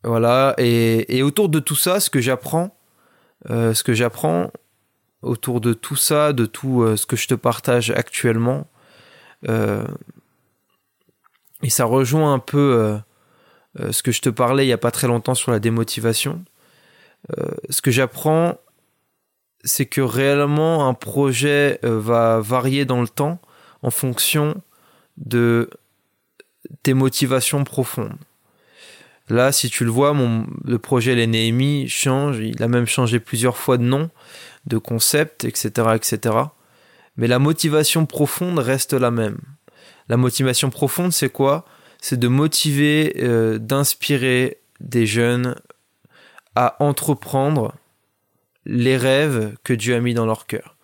voilà, 0.02 0.54
et, 0.58 1.22
autour 1.22 1.48
de 1.48 1.60
tout 1.60 1.76
ça, 1.76 2.00
ce 2.00 2.10
que 2.10 2.20
j'apprends, 2.20 2.76
euh, 3.50 3.72
ce 3.72 3.84
que 3.84 3.94
j'apprends 3.94 4.50
autour 5.22 5.60
de 5.60 5.72
tout 5.72 5.96
ça, 5.96 6.32
de 6.32 6.46
tout 6.46 6.82
euh, 6.82 6.96
ce 6.96 7.06
que 7.06 7.16
je 7.16 7.28
te 7.28 7.34
partage 7.34 7.90
actuellement, 7.90 8.66
et 11.62 11.70
ça 11.70 11.84
rejoint 11.84 12.32
un 12.34 12.40
peu 12.40 12.98
ce 13.90 14.02
que 14.02 14.10
je 14.10 14.20
te 14.20 14.28
parlais 14.30 14.64
il 14.64 14.66
n'y 14.66 14.72
a 14.72 14.78
pas 14.78 14.90
très 14.90 15.06
longtemps 15.06 15.36
sur 15.36 15.52
la 15.52 15.60
démotivation. 15.60 16.44
ce 17.70 17.80
que 17.80 17.92
j'apprends, 17.92 18.58
c'est 19.62 19.86
que 19.86 20.00
réellement 20.00 20.88
un 20.88 20.94
projet 20.94 21.78
va 21.84 22.40
varier 22.40 22.84
dans 22.84 23.00
le 23.00 23.06
temps 23.06 23.40
en 23.82 23.92
fonction 23.92 24.60
de 25.18 25.70
tes 26.82 26.94
motivations 26.94 27.64
profondes. 27.64 28.18
Là, 29.28 29.52
si 29.52 29.68
tu 29.68 29.84
le 29.84 29.90
vois, 29.90 30.14
mon, 30.14 30.46
le 30.64 30.78
projet 30.78 31.14
Les 31.14 31.88
change, 31.88 32.38
il 32.38 32.62
a 32.62 32.68
même 32.68 32.86
changé 32.86 33.20
plusieurs 33.20 33.58
fois 33.58 33.76
de 33.76 33.82
nom, 33.82 34.10
de 34.66 34.78
concept, 34.78 35.44
etc., 35.44 35.88
etc. 35.94 36.34
Mais 37.16 37.26
la 37.26 37.38
motivation 37.38 38.06
profonde 38.06 38.58
reste 38.58 38.94
la 38.94 39.10
même. 39.10 39.38
La 40.08 40.16
motivation 40.16 40.70
profonde, 40.70 41.12
c'est 41.12 41.28
quoi? 41.28 41.66
C'est 42.00 42.18
de 42.18 42.28
motiver, 42.28 43.16
euh, 43.18 43.58
d'inspirer 43.58 44.58
des 44.80 45.04
jeunes 45.04 45.56
à 46.54 46.82
entreprendre 46.82 47.74
les 48.64 48.96
rêves 48.96 49.54
que 49.64 49.72
Dieu 49.74 49.94
a 49.94 50.00
mis 50.00 50.14
dans 50.14 50.26
leur 50.26 50.46
cœur. 50.46 50.77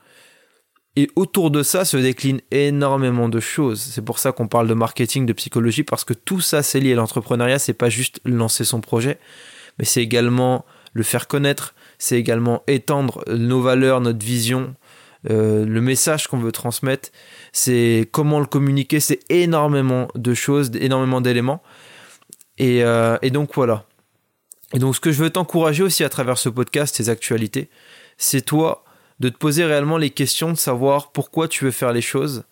Et 0.97 1.11
autour 1.17 1.51
de 1.51 1.63
ça 1.63 1.85
se 1.85 1.97
décline 1.97 2.41
énormément 2.53 3.29
de 3.29 3.41
choses. 3.41 3.81
C'est 3.81 4.05
pour 4.05 4.21
ça 4.21 4.31
qu'on 4.31 4.47
parle 4.47 4.69
de 4.69 4.75
marketing, 4.75 5.27
de 5.27 5.33
psychologie, 5.33 5.83
parce 5.83 6.05
que 6.05 6.15
tout 6.15 6.41
ça 6.41 6.63
c'est 6.63 6.81
lié 6.81 6.95
l'entrepreneuriat. 6.95 7.59
C'est 7.59 7.75
pas 7.75 7.89
juste 7.89 8.21
lancer 8.25 8.65
son 8.65 8.81
projet, 8.81 9.19
mais 9.79 9.85
c'est 9.85 10.03
également 10.03 10.65
le 10.93 11.03
faire 11.03 11.27
connaître, 11.27 11.75
c'est 11.99 12.17
également 12.17 12.63
étendre 12.69 13.25
nos 13.27 13.61
valeurs, 13.61 14.01
notre 14.01 14.25
vision, 14.25 14.77
euh, 15.31 15.65
le 15.65 15.81
message 15.81 16.29
qu'on 16.29 16.39
veut 16.39 16.53
transmettre, 16.53 17.11
c'est 17.53 18.09
comment 18.13 18.41
le 18.41 18.47
communiquer, 18.47 19.01
c'est 19.01 19.21
énormément 19.31 20.09
de 20.15 20.35
choses, 20.35 20.71
énormément 20.75 21.21
d'éléments. 21.21 21.63
Et, 22.59 22.85
euh, 22.85 23.19
et, 23.23 23.31
donc 23.31 23.55
voilà. 23.55 23.85
Et 24.73 24.79
donc 24.79 24.95
ce 24.95 25.01
que 25.01 25.11
je 25.11 25.23
veux 25.23 25.31
t'encourager 25.31 25.83
aussi 25.83 26.05
à 26.05 26.09
travers 26.09 26.39
ce 26.39 26.49
podcast, 26.49 26.95
ces 26.95 27.09
actualités, 27.09 27.71
c'est 28.17 28.43
toi 28.43 28.85
de 29.21 29.29
te 29.29 29.37
poser 29.37 29.65
réellement 29.65 29.97
les 29.97 30.11
questions, 30.11 30.53
de 30.53 30.59
savoir 30.59 31.13
pourquoi 31.13 31.49
tu 31.49 31.65
veux 31.65 31.71
faire 31.71 31.93
les 31.93 32.03
choses, 32.03 32.45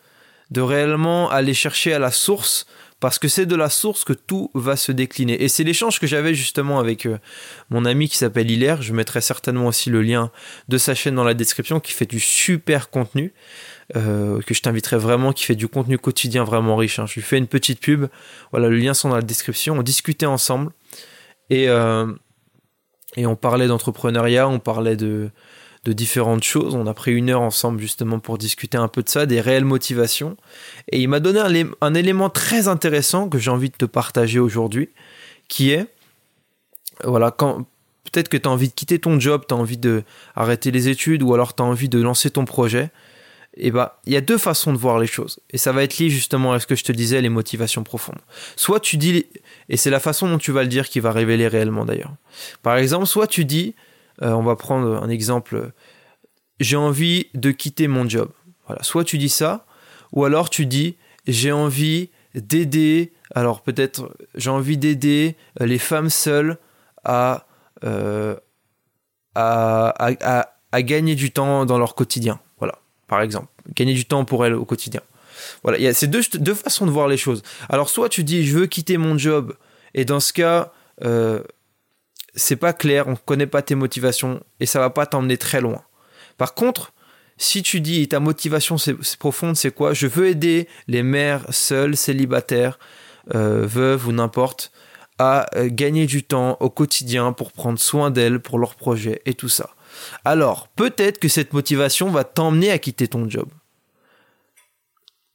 de 0.51 0.61
réellement 0.61 1.31
aller 1.31 1.55
chercher 1.55 1.93
à 1.93 1.99
la 1.99 2.11
source 2.11 2.67
parce 3.03 3.19
que 3.19 3.27
c'est 3.27 3.47
de 3.47 3.57
la 3.57 3.69
source 3.69 4.05
que 4.05 4.13
tout 4.13 4.49
va 4.55 4.77
se 4.77 4.93
décliner. 4.93 5.43
Et 5.43 5.49
c'est 5.49 5.65
l'échange 5.65 5.99
que 5.99 6.07
j'avais 6.07 6.35
justement 6.35 6.79
avec 6.79 7.05
euh, 7.05 7.19
mon 7.69 7.85
ami 7.85 8.09
qui 8.09 8.17
s'appelle 8.17 8.49
Hilaire. 8.49 8.81
Je 8.81 8.93
mettrai 8.93 9.21
certainement 9.21 9.67
aussi 9.67 9.91
le 9.91 10.03
lien 10.03 10.31
de 10.69 10.79
sa 10.79 10.95
chaîne 10.95 11.17
dans 11.17 11.25
la 11.25 11.35
description, 11.35 11.81
qui 11.81 11.93
fait 11.93 12.07
du 12.07 12.21
super 12.21 12.91
contenu, 12.91 13.35
euh, 13.97 14.41
que 14.43 14.55
je 14.55 14.63
t'inviterai 14.63 14.99
vraiment, 14.99 15.33
qui 15.33 15.47
fait 15.47 15.57
du 15.57 15.67
contenu 15.67 15.99
quotidien 15.99 16.45
vraiment 16.45 16.77
riche. 16.77 17.01
Hein. 17.01 17.07
Je 17.07 17.15
lui 17.15 17.23
fais 17.23 17.39
une 17.39 17.49
petite 17.49 17.81
pub. 17.81 18.07
Voilà, 18.53 18.69
le 18.69 18.77
lien 18.77 18.95
sont 18.95 19.09
dans 19.09 19.17
la 19.17 19.23
description. 19.23 19.77
On 19.77 19.83
discutait 19.83 20.27
ensemble 20.27 20.71
et, 21.51 21.69
euh, 21.69 22.07
et 23.17 23.27
on 23.27 23.35
parlait 23.35 23.67
d'entrepreneuriat, 23.67 24.47
on 24.47 24.61
parlait 24.61 24.95
de, 24.95 25.33
de 25.85 25.93
différentes 25.93 26.45
choses. 26.45 26.75
On 26.75 26.87
a 26.87 26.95
pris 26.95 27.13
une 27.13 27.31
heure 27.31 27.41
ensemble 27.41 27.81
justement 27.81 28.19
pour 28.19 28.39
discuter 28.39 28.79
un 28.79 28.89
peu 28.89 29.03
de 29.03 29.09
ça, 29.09 29.27
des 29.27 29.41
réelles 29.41 29.65
motivations. 29.65 30.37
Et 30.91 31.01
il 31.01 31.09
m'a 31.09 31.21
donné 31.21 31.67
un, 31.81 31.95
élément 31.95 32.31
très 32.31 32.69
intéressant 32.69 33.29
que 33.29 33.39
j'ai 33.39 33.51
envie 33.51 33.71
de 33.71 33.77
te 33.77 33.85
partager 33.85 34.39
aujourd'hui, 34.39 34.91
qui 35.49 35.71
est, 35.71 35.87
voilà, 37.05 37.31
quand 37.31 37.67
peut-être 38.05 38.29
que 38.29 38.37
tu 38.37 38.49
as 38.49 38.53
envie 38.53 38.69
de 38.69 38.75
quitter 38.75 38.99
ton 38.99 39.19
job, 39.19 39.45
tu 39.49 39.55
as 39.55 39.57
envie 39.57 39.79
de 39.79 40.05
arrêter 40.37 40.71
les 40.71 40.89
études, 40.89 41.23
ou 41.23 41.35
alors 41.35 41.55
tu 41.55 41.63
as 41.63 41.67
envie 41.67 41.89
de 41.89 42.01
lancer 42.01 42.31
ton 42.31 42.45
projet. 42.45 42.91
Et 43.57 43.71
bah, 43.71 44.01
il 44.07 44.13
y 44.13 44.17
a 44.17 44.23
deux 44.23 44.39
façons 44.39 44.73
de 44.73 44.79
voir 44.79 44.99
les 44.99 45.07
choses. 45.07 45.41
Et 45.51 45.59
ça 45.59 45.73
va 45.73 45.83
être 45.83 45.99
lié 45.99 46.09
justement 46.09 46.53
à 46.53 46.61
ce 46.61 46.67
que 46.67 46.75
je 46.75 46.85
te 46.85 46.93
disais, 46.93 47.21
les 47.21 47.29
motivations 47.29 47.83
profondes. 47.83 48.21
Soit 48.57 48.81
tu 48.81 48.97
dis, 48.97 49.27
et 49.69 49.77
c'est 49.77 49.91
la 49.91 50.01
façon 50.01 50.29
dont 50.29 50.39
tu 50.39 50.53
vas 50.53 50.63
le 50.63 50.69
dire 50.69 50.89
qui 50.89 51.01
va 51.01 51.13
révéler 51.13 51.49
réellement 51.49 51.85
d'ailleurs. 51.85 52.15
Par 52.63 52.77
exemple, 52.77 53.07
soit 53.07 53.27
tu 53.27 53.45
dis, 53.45 53.75
euh, 54.23 54.33
on 54.33 54.43
va 54.43 54.57
prendre 54.57 55.03
un 55.03 55.09
exemple. 55.09 55.73
J'ai 56.61 56.77
envie 56.77 57.29
de 57.35 57.51
quitter 57.51 57.89
mon 57.89 58.09
job. 58.09 58.31
Voilà. 58.67 58.83
Soit 58.83 59.05
tu 59.05 59.19
dis 59.19 59.29
ça, 59.29 59.67
ou 60.13 60.25
alors 60.25 60.51
tu 60.51 60.67
dis 60.67 60.97
j'ai 61.27 61.53
envie 61.53 62.11
d'aider. 62.35 63.13
Alors 63.35 63.63
peut-être 63.63 64.15
j'ai 64.35 64.51
envie 64.51 64.77
d'aider 64.77 65.37
euh, 65.61 65.67
les 65.67 65.79
femmes 65.79 66.11
seules 66.11 66.59
euh, 67.09 68.37
à, 69.35 70.47
gagner 70.75 71.15
du 71.15 71.33
temps 71.33 71.67
dans 71.67 71.79
leur 71.79 71.95
quotidien. 71.95 72.39
Voilà, 72.59 72.79
par 73.09 73.23
exemple, 73.23 73.49
gagner 73.75 73.95
du 73.95 74.05
temps 74.05 74.25
pour 74.25 74.47
elles 74.47 74.55
au 74.55 74.65
quotidien. 74.65 75.01
Voilà, 75.65 75.79
il 75.79 75.85
y 75.85 75.89
a 75.89 75.95
ces 75.95 76.07
deux, 76.07 76.23
deux, 76.35 76.55
façons 76.55 76.87
de 76.87 76.91
voir 76.93 77.09
les 77.09 77.17
choses. 77.17 77.43
Alors 77.69 77.89
soit 77.89 78.09
tu 78.09 78.23
dis 78.23 78.47
je 78.47 78.57
veux 78.57 78.67
quitter 78.67 78.99
mon 78.99 79.19
job 79.19 79.57
et 79.95 80.05
dans 80.05 80.21
ce 80.21 80.33
cas 80.33 80.73
c'est 82.35 82.57
pas 82.57 82.73
clair, 82.73 83.09
on 83.09 83.17
connaît 83.17 83.47
pas 83.47 83.63
tes 83.63 83.75
motivations 83.75 84.43
et 84.61 84.67
ça 84.67 84.81
va 84.81 84.91
pas 84.91 85.07
t'emmener 85.07 85.37
très 85.37 85.61
loin. 85.61 85.83
Par 86.39 86.55
contre, 86.55 86.93
si 87.37 87.63
tu 87.63 87.81
dis 87.81 88.07
ta 88.09 88.21
motivation 88.21 88.79
c'est 88.79 88.97
profonde, 89.19 89.57
c'est 89.57 89.75
quoi? 89.75 89.95
Je 89.95 90.07
veux 90.07 90.29
aider 90.29 90.69
les 90.89 91.03
mères 91.03 91.45
seules, 91.51 91.97
célibataires, 91.97 92.79
euh, 93.35 93.67
veuves 93.67 94.09
ou 94.09 94.13
n'importe, 94.13 94.73
à 95.19 95.47
euh, 95.57 95.69
gagner 95.71 96.07
du 96.07 96.25
temps 96.25 96.57
au 96.61 96.71
quotidien 96.71 97.33
pour 97.33 97.53
prendre 97.53 97.79
soin 97.79 98.11
d'elles, 98.11 98.41
pour 98.41 98.59
leurs 98.59 98.75
projets 98.75 99.23
et 99.27 99.35
tout 99.35 99.49
ça. 99.49 99.71
Alors, 100.25 100.69
peut-être 100.69 101.19
que 101.19 101.29
cette 101.29 101.53
motivation 101.53 102.11
va 102.11 102.25
t'emmener 102.25 102.71
à 102.71 102.79
quitter 102.79 103.09
ton 103.09 103.29
job. 103.29 103.49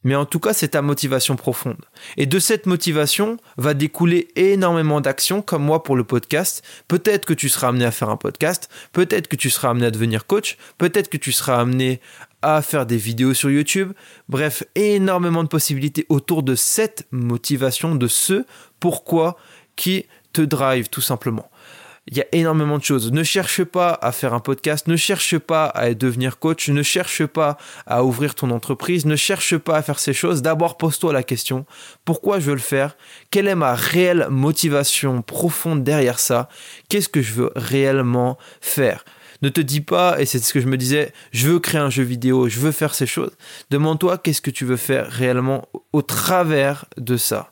Mais 0.04 0.16
en 0.16 0.25
tout 0.25 0.39
cas, 0.39 0.54
c'est 0.54 0.70
ta 0.70 0.82
motivation 0.82 1.36
profonde. 1.36 1.84
Et 2.18 2.25
de 2.25 2.39
cette 2.39 2.66
motivation 2.66 3.38
va 3.58 3.74
découler 3.74 4.30
énormément 4.36 5.01
d'actions, 5.01 5.42
comme 5.42 5.63
moi 5.63 5.84
pour 5.84 5.96
le 5.96 6.04
podcast. 6.04 6.63
Peut-être 6.88 7.25
que 7.25 7.34
tu 7.34 7.50
seras 7.50 7.70
amené 7.70 7.86
à 7.86 7.92
faire 7.92 8.10
un 8.10 8.18
podcast, 8.18 8.70
peut-être 8.94 9.27
que 9.27 9.36
tu 9.36 9.50
seras 9.50 9.72
amené 9.72 9.88
à 9.88 9.92
devenir 9.92 10.25
coach, 10.25 10.58
peut-être 10.77 11.10
que 11.10 11.18
tu 11.18 11.32
seras 11.32 11.60
amené 11.60 12.00
à 12.42 12.62
faire 12.62 12.86
des 12.86 12.98
vidéos 12.98 13.34
sur 13.34 13.50
YouTube. 13.50 13.94
Bref, 14.30 14.63
énormément 14.75 15.44
de 15.44 15.50
possibilités 15.50 16.06
autour 16.10 16.44
de 16.44 16.56
cette 16.56 17.08
motivation, 17.12 17.96
de 17.96 18.08
ce 18.08 18.46
pourquoi 18.80 19.38
qui 19.75 20.06
te 20.34 20.42
drive 20.42 20.89
tout 20.89 21.01
simplement 21.01 21.50
il 22.08 22.18
y 22.18 22.22
a 22.22 22.26
énormément 22.32 22.78
de 22.78 22.84
choses. 22.84 23.12
Ne 23.12 23.24
cherche 23.24 23.64
pas 23.64 23.98
à 24.02 24.12
faire 24.12 24.34
un 24.34 24.40
podcast, 24.40 24.88
ne 24.88 24.96
cherche 24.96 25.38
pas 25.38 25.66
à 25.66 25.94
devenir 25.94 26.40
coach, 26.40 26.70
ne 26.70 26.84
cherche 26.84 27.26
pas 27.26 27.58
à 27.86 28.04
ouvrir 28.04 28.34
ton 28.34 28.52
entreprise, 28.52 29.06
ne 29.06 29.16
cherche 29.16 29.58
pas 29.58 29.76
à 29.76 29.82
faire 29.82 30.00
ces 30.00 30.14
choses. 30.14 30.42
D'abord, 30.42 30.78
pose-toi 30.78 31.12
la 31.12 31.24
question, 31.24 31.66
pourquoi 32.06 32.40
je 32.40 32.46
veux 32.46 32.56
le 32.56 32.60
faire? 32.60 32.96
Quelle 33.30 33.48
est 33.48 33.56
ma 33.56 33.76
réelle 33.76 34.28
motivation 34.30 35.22
profonde 35.22 35.84
derrière 35.84 36.20
ça? 36.20 36.48
Qu'est-ce 36.90 37.10
que 37.10 37.22
je 37.22 37.34
veux 37.34 37.52
réellement 37.56 38.38
faire? 38.62 39.04
Ne 39.42 39.50
te 39.50 39.62
dis 39.62 39.82
pas, 39.82 40.20
et 40.20 40.26
c'est 40.26 40.40
ce 40.40 40.54
que 40.54 40.62
je 40.62 40.68
me 40.68 40.78
disais, 40.78 41.14
je 41.32 41.50
veux 41.50 41.60
créer 41.60 41.82
un 41.82 41.90
jeu 41.90 42.04
vidéo, 42.04 42.48
je 42.48 42.60
veux 42.60 42.72
faire 42.72 42.96
ces 42.96 43.06
choses. 43.06 43.36
Demande-toi 43.70 44.18
qu'est-ce 44.18 44.42
que 44.42 44.50
tu 44.50 44.66
veux 44.66 44.78
faire 44.78 45.12
réellement 45.12 45.68
au 45.94 46.02
travers 46.02 46.86
de 46.98 47.18
ça? 47.18 47.52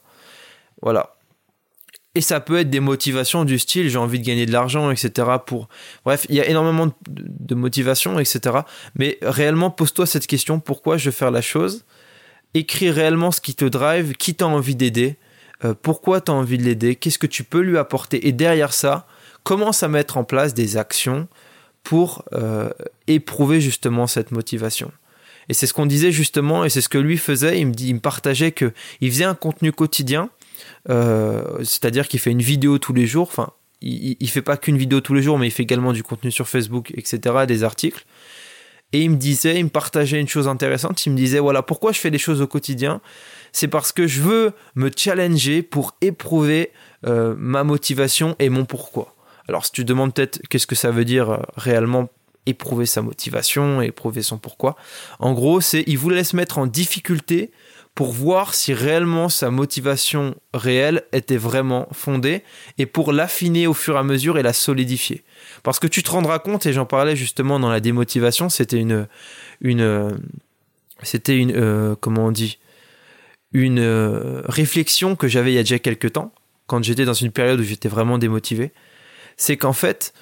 Voilà. 0.81 1.15
Et 2.15 2.21
ça 2.21 2.39
peut 2.39 2.59
être 2.59 2.69
des 2.69 2.79
motivations 2.79 3.43
du 3.43 3.59
style 3.59 3.89
j'ai 3.89 3.97
envie 3.97 4.19
de 4.19 4.25
gagner 4.25 4.45
de 4.45 4.51
l'argent, 4.53 4.89
etc. 4.89 5.27
Pour 5.45 5.67
bref, 6.05 6.25
il 6.29 6.35
y 6.35 6.41
a 6.41 6.47
énormément 6.47 6.89
de 7.07 7.55
motivations, 7.55 8.17
etc. 8.19 8.59
Mais 8.95 9.17
réellement, 9.21 9.69
pose-toi 9.69 10.05
cette 10.05 10.25
question 10.25 10.61
pourquoi 10.61 10.97
je 10.97 11.05
veux 11.05 11.11
faire 11.11 11.31
la 11.31 11.41
chose? 11.41 11.83
Écris 12.53 12.89
réellement 12.89 13.31
ce 13.31 13.41
qui 13.41 13.53
te 13.53 13.65
drive, 13.65 14.13
qui 14.13 14.33
t'a 14.33 14.47
envie 14.47 14.75
d'aider, 14.75 15.17
euh, 15.65 15.73
pourquoi 15.79 16.21
tu 16.21 16.31
as 16.31 16.33
envie 16.33 16.57
de 16.57 16.63
l'aider, 16.63 16.95
qu'est-ce 16.95 17.19
que 17.19 17.27
tu 17.27 17.43
peux 17.43 17.59
lui 17.59 17.77
apporter? 17.77 18.27
Et 18.27 18.31
derrière 18.31 18.73
ça, 18.73 19.07
commence 19.43 19.83
à 19.83 19.89
mettre 19.89 20.17
en 20.17 20.23
place 20.23 20.53
des 20.53 20.77
actions 20.77 21.27
pour 21.83 22.23
euh, 22.33 22.69
éprouver 23.07 23.59
justement 23.59 24.07
cette 24.07 24.31
motivation? 24.31 24.91
Et 25.49 25.53
c'est 25.53 25.67
ce 25.67 25.73
qu'on 25.73 25.85
disait 25.85 26.11
justement, 26.11 26.65
et 26.65 26.69
c'est 26.69 26.81
ce 26.81 26.89
que 26.89 26.97
lui 26.97 27.17
faisait. 27.17 27.59
Il 27.59 27.67
me, 27.67 27.73
il 27.77 27.95
me 27.95 27.99
partageait 27.99 28.51
que 28.51 28.73
il 29.01 29.11
faisait 29.11 29.25
un 29.25 29.35
contenu 29.35 29.71
quotidien 29.71 30.29
c'est-à-dire 30.87 32.07
qu'il 32.07 32.19
fait 32.19 32.31
une 32.31 32.41
vidéo 32.41 32.77
tous 32.77 32.93
les 32.93 33.05
jours. 33.05 33.27
Enfin, 33.27 33.51
il, 33.81 34.17
il 34.19 34.29
fait 34.29 34.41
pas 34.41 34.57
qu'une 34.57 34.77
vidéo 34.77 35.01
tous 35.01 35.13
les 35.13 35.21
jours, 35.21 35.37
mais 35.37 35.47
il 35.47 35.51
fait 35.51 35.63
également 35.63 35.93
du 35.93 36.03
contenu 36.03 36.31
sur 36.31 36.47
Facebook, 36.47 36.91
etc., 36.95 37.45
des 37.47 37.63
articles. 37.63 38.05
Et 38.93 39.01
il 39.01 39.09
me 39.09 39.17
disait, 39.17 39.59
il 39.59 39.65
me 39.65 39.69
partageait 39.69 40.21
une 40.21 40.27
chose 40.27 40.47
intéressante. 40.47 41.05
Il 41.05 41.11
me 41.11 41.17
disait, 41.17 41.39
voilà, 41.39 41.61
pourquoi 41.61 41.91
je 41.91 41.99
fais 41.99 42.11
des 42.11 42.17
choses 42.17 42.41
au 42.41 42.47
quotidien? 42.47 43.01
C'est 43.51 43.67
parce 43.67 43.91
que 43.91 44.07
je 44.07 44.21
veux 44.21 44.53
me 44.75 44.89
challenger 44.95 45.63
pour 45.63 45.95
éprouver 46.01 46.71
euh, 47.05 47.35
ma 47.37 47.63
motivation 47.63 48.35
et 48.39 48.49
mon 48.49 48.65
pourquoi. 48.65 49.15
Alors, 49.47 49.65
si 49.65 49.71
tu 49.71 49.83
demandes 49.83 50.13
peut-être 50.13 50.41
qu'est-ce 50.49 50.67
que 50.67 50.75
ça 50.75 50.91
veut 50.91 51.05
dire 51.05 51.29
euh, 51.29 51.37
réellement 51.57 52.09
éprouver 52.45 52.85
sa 52.85 53.01
motivation, 53.01 53.81
éprouver 53.81 54.21
son 54.21 54.37
pourquoi, 54.37 54.75
en 55.19 55.33
gros, 55.33 55.61
c'est 55.61 55.83
il 55.87 55.97
voulait 55.97 56.23
se 56.23 56.35
mettre 56.35 56.59
en 56.59 56.67
difficulté 56.67 57.51
pour 57.95 58.11
voir 58.11 58.53
si 58.53 58.73
réellement 58.73 59.29
sa 59.29 59.49
motivation 59.49 60.35
réelle 60.53 61.03
était 61.13 61.37
vraiment 61.37 61.87
fondée 61.93 62.43
et 62.77 62.85
pour 62.85 63.13
l'affiner 63.13 63.67
au 63.67 63.73
fur 63.73 63.95
et 63.95 63.99
à 63.99 64.03
mesure 64.03 64.37
et 64.37 64.43
la 64.43 64.51
solidifier. 64.51 65.23
Parce 65.63 65.79
que 65.79 65.87
tu 65.87 66.03
te 66.03 66.11
rendras 66.11 66.39
compte, 66.39 66.65
et 66.65 66.73
j'en 66.73 66.85
parlais 66.85 67.15
justement 67.15 67.57
dans 67.57 67.69
la 67.69 67.79
démotivation, 67.79 68.49
c'était 68.49 68.77
une, 68.77 69.07
une, 69.61 70.19
c'était 71.03 71.37
une, 71.37 71.55
euh, 71.55 71.95
comment 71.99 72.25
on 72.25 72.31
dit, 72.31 72.59
une 73.53 73.79
euh, 73.79 74.41
réflexion 74.45 75.15
que 75.15 75.29
j'avais 75.29 75.53
il 75.53 75.55
y 75.55 75.59
a 75.59 75.63
déjà 75.63 75.79
quelques 75.79 76.11
temps, 76.11 76.33
quand 76.67 76.83
j'étais 76.83 77.05
dans 77.05 77.13
une 77.13 77.31
période 77.31 77.61
où 77.61 77.63
j'étais 77.63 77.87
vraiment 77.87 78.17
démotivé, 78.17 78.73
c'est 79.37 79.55
qu'en 79.55 79.73
fait, 79.73 80.13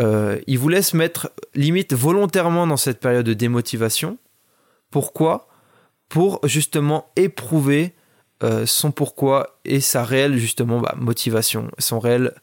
euh, 0.00 0.38
il 0.46 0.58
voulait 0.58 0.82
se 0.82 0.96
mettre 0.96 1.32
limite 1.56 1.94
volontairement 1.94 2.68
dans 2.68 2.76
cette 2.76 3.00
période 3.00 3.26
de 3.26 3.34
démotivation. 3.34 4.18
Pourquoi? 4.90 5.47
Pour 6.08 6.40
justement 6.44 7.10
éprouver 7.16 7.94
euh, 8.44 8.66
son 8.66 8.92
pourquoi 8.92 9.58
et 9.64 9.80
sa 9.80 10.04
réelle 10.04 10.38
justement 10.38 10.78
bah, 10.78 10.94
motivation, 10.96 11.70
son 11.78 11.98
réel, 11.98 12.34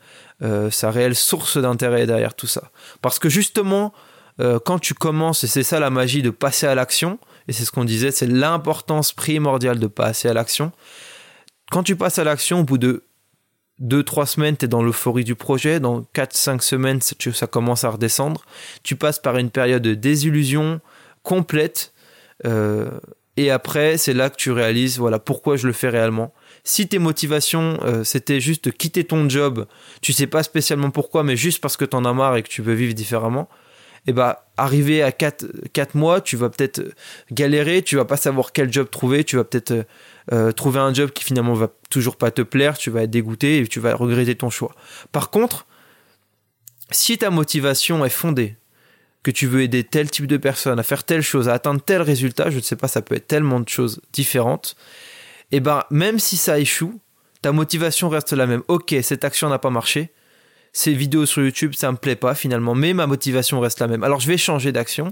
euh, 0.41 0.69
sa 0.69 0.91
réelle 0.91 1.15
source 1.15 1.57
d'intérêt 1.57 2.05
derrière 2.05 2.36
tout 2.36 2.48
ça. 2.48 2.69
Parce 3.01 3.17
que 3.17 3.29
justement, 3.29 3.93
euh, 4.41 4.60
quand 4.63 4.77
tu 4.77 4.93
commences, 4.93 5.45
et 5.45 5.48
c'est 5.48 5.63
ça 5.63 5.79
la 5.79 5.89
magie 5.89 6.22
de 6.22 6.31
passer 6.31 6.67
à 6.67 6.75
l'action, 6.75 7.17
et 7.48 7.53
c'est 7.53 7.63
ce 7.63 7.72
qu'on 7.72 7.86
disait, 7.86 8.12
c'est 8.12 8.27
l'importance 8.27 9.13
primordiale 9.13 9.79
de 9.79 9.88
passer 9.88 10.27
à 10.27 10.34
l'action. 10.34 10.74
Quand 11.72 11.84
tu 11.84 11.95
passes 11.95 12.19
à 12.19 12.25
l'action, 12.25 12.60
au 12.60 12.63
bout 12.63 12.77
de 12.77 13.05
2-3 13.81 14.25
semaines, 14.25 14.57
tu 14.57 14.65
es 14.65 14.67
dans 14.67 14.84
l'euphorie 14.84 15.24
du 15.24 15.36
projet. 15.36 15.79
Dans 15.79 16.01
4-5 16.13 16.60
semaines, 16.60 17.00
ça 17.01 17.48
commence 17.48 17.86
à 17.86 17.89
redescendre. 17.89 18.43
Tu 18.84 18.98
passes 18.98 19.19
par 19.19 19.38
une 19.38 19.50
période 19.50 19.81
de 19.81 19.93
désillusion 19.93 20.81
complète. 21.24 21.93
Euh, 23.38 23.42
et 23.42 23.51
après, 23.51 23.98
c'est 23.98 24.13
là 24.13 24.30
que 24.30 24.36
tu 24.36 24.51
réalises 24.51 24.98
voilà 24.98 25.20
pourquoi 25.20 25.58
je 25.58 25.68
le 25.68 25.74
fais 25.74 25.89
réellement. 25.89 26.34
Si 26.63 26.88
tes 26.88 27.00
motivations, 27.00 27.80
euh, 27.84 28.04
c'était 28.04 28.39
juste 28.39 28.72
quitter 28.72 29.04
ton 29.04 29.30
job, 29.30 29.68
tu 30.01 30.13
sais 30.13 30.27
pas 30.27 30.44
spécialement 30.44 30.89
pourquoi, 30.89 31.24
mais 31.24 31.36
juste 31.38 31.62
parce 31.62 31.77
que 31.77 31.86
tu 31.86 31.96
en 31.96 32.06
as 32.06 32.13
marre 32.13 32.38
et 32.38 32.44
que 32.44 32.50
tu 32.50 32.62
veux 32.62 32.74
vivre 32.74 32.94
différemment, 32.94 33.50
et 34.08 34.12
eh 34.12 34.13
bah 34.13 34.46
arrivé 34.56 35.01
à 35.01 35.12
4, 35.12 35.48
4 35.74 35.96
mois, 35.96 36.22
tu 36.22 36.38
vas 36.38 36.50
peut-être 36.50 36.84
galérer, 37.32 37.82
tu 37.82 37.96
vas 37.96 38.06
pas 38.06 38.18
savoir 38.18 38.51
quel 38.51 38.72
job 38.72 38.88
trouver, 38.92 39.24
tu 39.24 39.36
vas 39.36 39.44
peut-être 39.44 39.88
euh, 40.32 40.51
trouver 40.51 40.80
un 40.80 40.94
job 40.94 41.10
qui 41.10 41.24
finalement 41.24 41.56
va 41.56 41.70
toujours 41.89 42.15
pas 42.15 42.30
te 42.30 42.44
plaire, 42.44 42.77
tu 42.77 42.92
vas 42.92 43.01
être 43.01 43.10
dégoûté 43.10 43.58
et 43.58 43.68
tu 43.68 43.80
vas 43.80 43.96
regretter 43.96 44.36
ton 44.36 44.51
choix. 44.51 44.75
Par 45.12 45.32
contre, 45.32 45.65
si 46.92 47.18
ta 47.18 47.32
motivation 47.32 48.06
est 48.06 48.10
fondée, 48.10 48.58
que 49.25 49.32
tu 49.32 49.48
veux 49.48 49.63
aider 49.63 49.84
tel 49.84 50.12
type 50.12 50.27
de 50.27 50.38
personne 50.38 50.79
à 50.79 50.84
faire 50.84 51.03
telle 51.03 51.24
chose, 51.24 51.50
à 51.50 51.53
atteindre 51.53 51.82
tel 51.82 52.03
résultat, 52.03 52.51
je 52.51 52.58
ne 52.58 52.62
sais 52.62 52.75
pas, 52.75 52.88
ça 52.88 53.01
peut 53.01 53.15
être 53.15 53.25
tellement 53.25 53.60
de 53.60 53.67
choses 53.67 54.00
différentes, 54.13 54.75
et 55.51 55.58
eh 55.58 55.60
ben 55.60 55.84
même 55.89 56.20
si 56.20 56.38
ça 56.38 56.60
échoue, 56.60 57.00
ta 57.41 57.51
motivation 57.51 58.08
reste 58.08 58.34
la 58.34 58.46
même. 58.46 58.62
Ok, 58.67 58.94
cette 59.01 59.24
action 59.24 59.50
n'a 59.50 59.58
pas 59.58 59.72
marché, 59.72 60.12
ces 60.74 60.94
vidéos 60.94 61.25
sur 61.25 61.41
YouTube, 61.41 61.74
ça 61.74 61.91
me 61.91 61.98
plaît 61.98 62.15
pas 62.15 62.36
finalement, 62.36 62.75
mais 62.75 62.94
ma 62.94 63.08
motivation 63.08 63.60
reste 63.60 63.79
la 63.79 63.88
même. 63.88 64.03
Alors 64.03 64.20
je 64.20 64.27
vais 64.27 64.38
changer 64.38 64.72
d'action, 64.72 65.12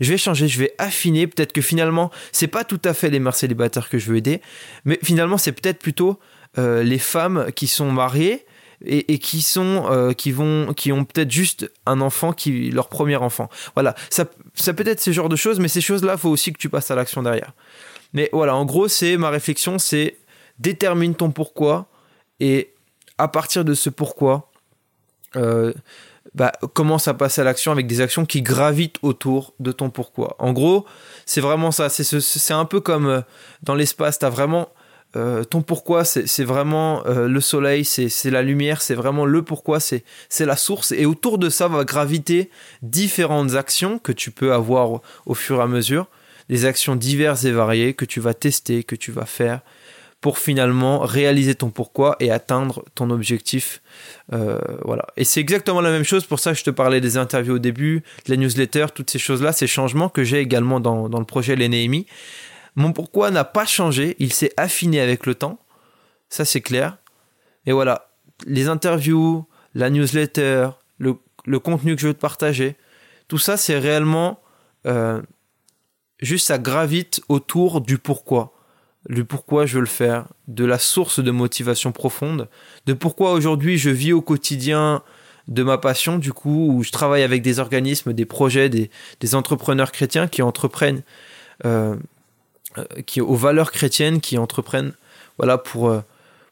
je 0.00 0.10
vais 0.10 0.18
changer, 0.18 0.48
je 0.48 0.58
vais 0.58 0.74
affiner. 0.78 1.28
Peut-être 1.28 1.52
que 1.52 1.60
finalement, 1.60 2.10
c'est 2.32 2.48
pas 2.48 2.64
tout 2.64 2.80
à 2.84 2.92
fait 2.92 3.08
les 3.08 3.20
mères 3.20 3.36
célibataires 3.36 3.88
que 3.88 3.98
je 3.98 4.10
veux 4.10 4.16
aider, 4.16 4.42
mais 4.84 4.98
finalement, 5.04 5.38
c'est 5.38 5.52
peut-être 5.52 5.78
plutôt 5.78 6.18
euh, 6.58 6.82
les 6.82 6.98
femmes 6.98 7.52
qui 7.54 7.68
sont 7.68 7.92
mariées 7.92 8.44
et, 8.84 9.18
qui 9.18 9.42
sont 9.42 9.86
euh, 9.90 10.12
qui 10.12 10.30
vont 10.30 10.72
qui 10.74 10.92
ont 10.92 11.04
peut-être 11.04 11.30
juste 11.30 11.70
un 11.86 12.00
enfant 12.00 12.32
qui 12.32 12.70
leur 12.70 12.88
premier 12.88 13.16
enfant. 13.16 13.48
Voilà, 13.74 13.94
ça 14.10 14.24
ça 14.54 14.72
peut 14.72 14.86
être 14.86 15.00
ce 15.00 15.12
genre 15.12 15.28
de 15.28 15.36
choses, 15.36 15.60
mais 15.60 15.68
ces 15.68 15.80
choses-là, 15.80 16.16
faut 16.16 16.30
aussi 16.30 16.52
que 16.52 16.58
tu 16.58 16.68
passes 16.68 16.90
à 16.90 16.94
l'action 16.94 17.22
derrière. 17.22 17.52
Mais 18.12 18.30
voilà, 18.32 18.56
en 18.56 18.64
gros, 18.64 18.88
c'est 18.88 19.16
ma 19.16 19.30
réflexion, 19.30 19.78
c'est 19.78 20.16
détermine 20.58 21.14
ton 21.14 21.30
pourquoi 21.30 21.88
et 22.40 22.72
à 23.18 23.28
partir 23.28 23.64
de 23.64 23.74
ce 23.74 23.90
pourquoi, 23.90 24.50
euh, 25.36 25.72
bah, 26.34 26.52
commence 26.74 27.08
à 27.08 27.14
passer 27.14 27.40
à 27.40 27.44
l'action 27.44 27.72
avec 27.72 27.86
des 27.86 28.00
actions 28.00 28.24
qui 28.24 28.42
gravitent 28.42 28.98
autour 29.02 29.54
de 29.60 29.72
ton 29.72 29.90
pourquoi. 29.90 30.36
En 30.38 30.52
gros, 30.52 30.86
c'est 31.26 31.40
vraiment 31.40 31.70
ça. 31.70 31.88
C'est 31.88 32.54
un 32.54 32.64
peu 32.64 32.80
comme 32.80 33.06
euh, 33.06 33.20
dans 33.62 33.74
l'espace, 33.74 34.18
tu 34.18 34.24
as 34.24 34.30
vraiment 34.30 34.68
euh, 35.16 35.44
ton 35.44 35.62
pourquoi, 35.62 36.04
c'est 36.04 36.44
vraiment 36.44 37.02
le 37.06 37.40
soleil, 37.40 37.84
c'est 37.84 38.30
la 38.30 38.42
lumière, 38.42 38.82
c'est 38.82 38.94
vraiment 38.94 39.24
le 39.24 39.42
pourquoi, 39.42 39.80
c'est 39.80 40.04
la 40.40 40.56
source. 40.56 40.92
Et 40.92 41.06
autour 41.06 41.38
de 41.38 41.48
ça 41.48 41.68
va 41.68 41.84
graviter 41.84 42.50
différentes 42.82 43.54
actions 43.54 43.98
que 43.98 44.12
tu 44.12 44.30
peux 44.30 44.52
avoir 44.52 45.00
au 45.26 45.34
fur 45.34 45.58
et 45.58 45.62
à 45.62 45.66
mesure, 45.66 46.08
des 46.48 46.64
actions 46.64 46.96
diverses 46.96 47.44
et 47.44 47.52
variées 47.52 47.94
que 47.94 48.04
tu 48.04 48.20
vas 48.20 48.34
tester, 48.34 48.82
que 48.82 48.96
tu 48.96 49.12
vas 49.12 49.26
faire, 49.26 49.60
pour 50.20 50.38
finalement 50.38 51.00
réaliser 51.00 51.54
ton 51.54 51.70
pourquoi 51.70 52.16
et 52.18 52.30
atteindre 52.30 52.84
ton 52.94 53.10
objectif. 53.10 53.80
Euh, 54.32 54.58
voilà. 54.84 55.06
Et 55.16 55.24
c'est 55.24 55.40
exactement 55.40 55.80
la 55.80 55.90
même 55.90 56.04
chose. 56.04 56.24
Pour 56.24 56.40
ça, 56.40 56.54
je 56.54 56.64
te 56.64 56.70
parlais 56.70 57.00
des 57.00 57.16
interviews 57.16 57.54
au 57.54 57.60
début, 57.60 58.02
de 58.26 58.32
la 58.32 58.36
newsletter, 58.36 58.86
toutes 58.94 59.10
ces 59.10 59.20
choses-là, 59.20 59.52
ces 59.52 59.68
changements 59.68 60.08
que 60.08 60.24
j'ai 60.24 60.40
également 60.40 60.80
dans, 60.80 61.06
le 61.06 61.24
projet 61.24 61.54
L'Enémi. 61.54 62.06
Mon 62.78 62.92
pourquoi 62.92 63.32
n'a 63.32 63.42
pas 63.44 63.66
changé. 63.66 64.14
Il 64.20 64.32
s'est 64.32 64.52
affiné 64.56 65.00
avec 65.00 65.26
le 65.26 65.34
temps. 65.34 65.58
Ça, 66.28 66.44
c'est 66.44 66.60
clair. 66.60 66.98
Et 67.66 67.72
voilà. 67.72 68.12
Les 68.46 68.68
interviews, 68.68 69.44
la 69.74 69.90
newsletter, 69.90 70.70
le, 70.98 71.58
contenu 71.58 71.96
que 71.96 72.00
je 72.00 72.06
veux 72.06 72.14
te 72.14 72.20
partager, 72.20 72.76
tout 73.26 73.36
ça, 73.36 73.56
c'est 73.56 73.78
réellement 73.78 74.40
euh, 74.86 75.20
juste 76.20 76.46
ça 76.46 76.58
gravite 76.58 77.20
autour 77.28 77.80
du 77.80 77.98
pourquoi 77.98 78.54
le 79.08 79.24
pourquoi 79.24 79.66
je 79.66 79.74
veux 79.74 79.80
le 79.80 79.86
faire, 79.86 80.26
de 80.46 80.64
la 80.64 80.78
source 80.78 81.18
de 81.18 81.30
motivation 81.30 81.92
profonde, 81.92 82.48
de 82.86 82.92
pourquoi 82.92 83.32
aujourd'hui 83.32 83.78
je 83.78 83.90
vis 83.90 84.12
au 84.12 84.20
quotidien 84.20 85.02
de 85.48 85.62
ma 85.62 85.78
passion, 85.78 86.18
du 86.18 86.32
coup, 86.32 86.68
où 86.70 86.82
je 86.82 86.92
travaille 86.92 87.22
avec 87.22 87.40
des 87.40 87.58
organismes, 87.58 88.12
des 88.12 88.26
projets, 88.26 88.68
des, 88.68 88.90
entrepreneurs 89.34 89.92
chrétiens 89.92 90.28
qui 90.28 90.42
entreprennent, 90.42 91.02
euh, 91.64 91.96
qui 93.06 93.20
aux 93.20 93.34
valeurs 93.34 93.72
chrétiennes, 93.72 94.20
qui 94.20 94.38
entreprennent, 94.38 94.92
voilà, 95.38 95.58
pour, 95.58 95.88
euh, 95.88 96.00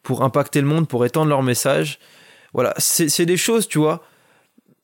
pour 0.02 0.22
impacter 0.22 0.60
le 0.60 0.66
monde, 0.66 0.88
pour 0.88 1.04
étendre 1.04 1.28
leur 1.28 1.42
message. 1.42 1.98
Voilà, 2.52 2.74
c'est 2.78 3.26
des 3.26 3.36
choses, 3.36 3.68
tu 3.68 3.78
vois. 3.78 4.02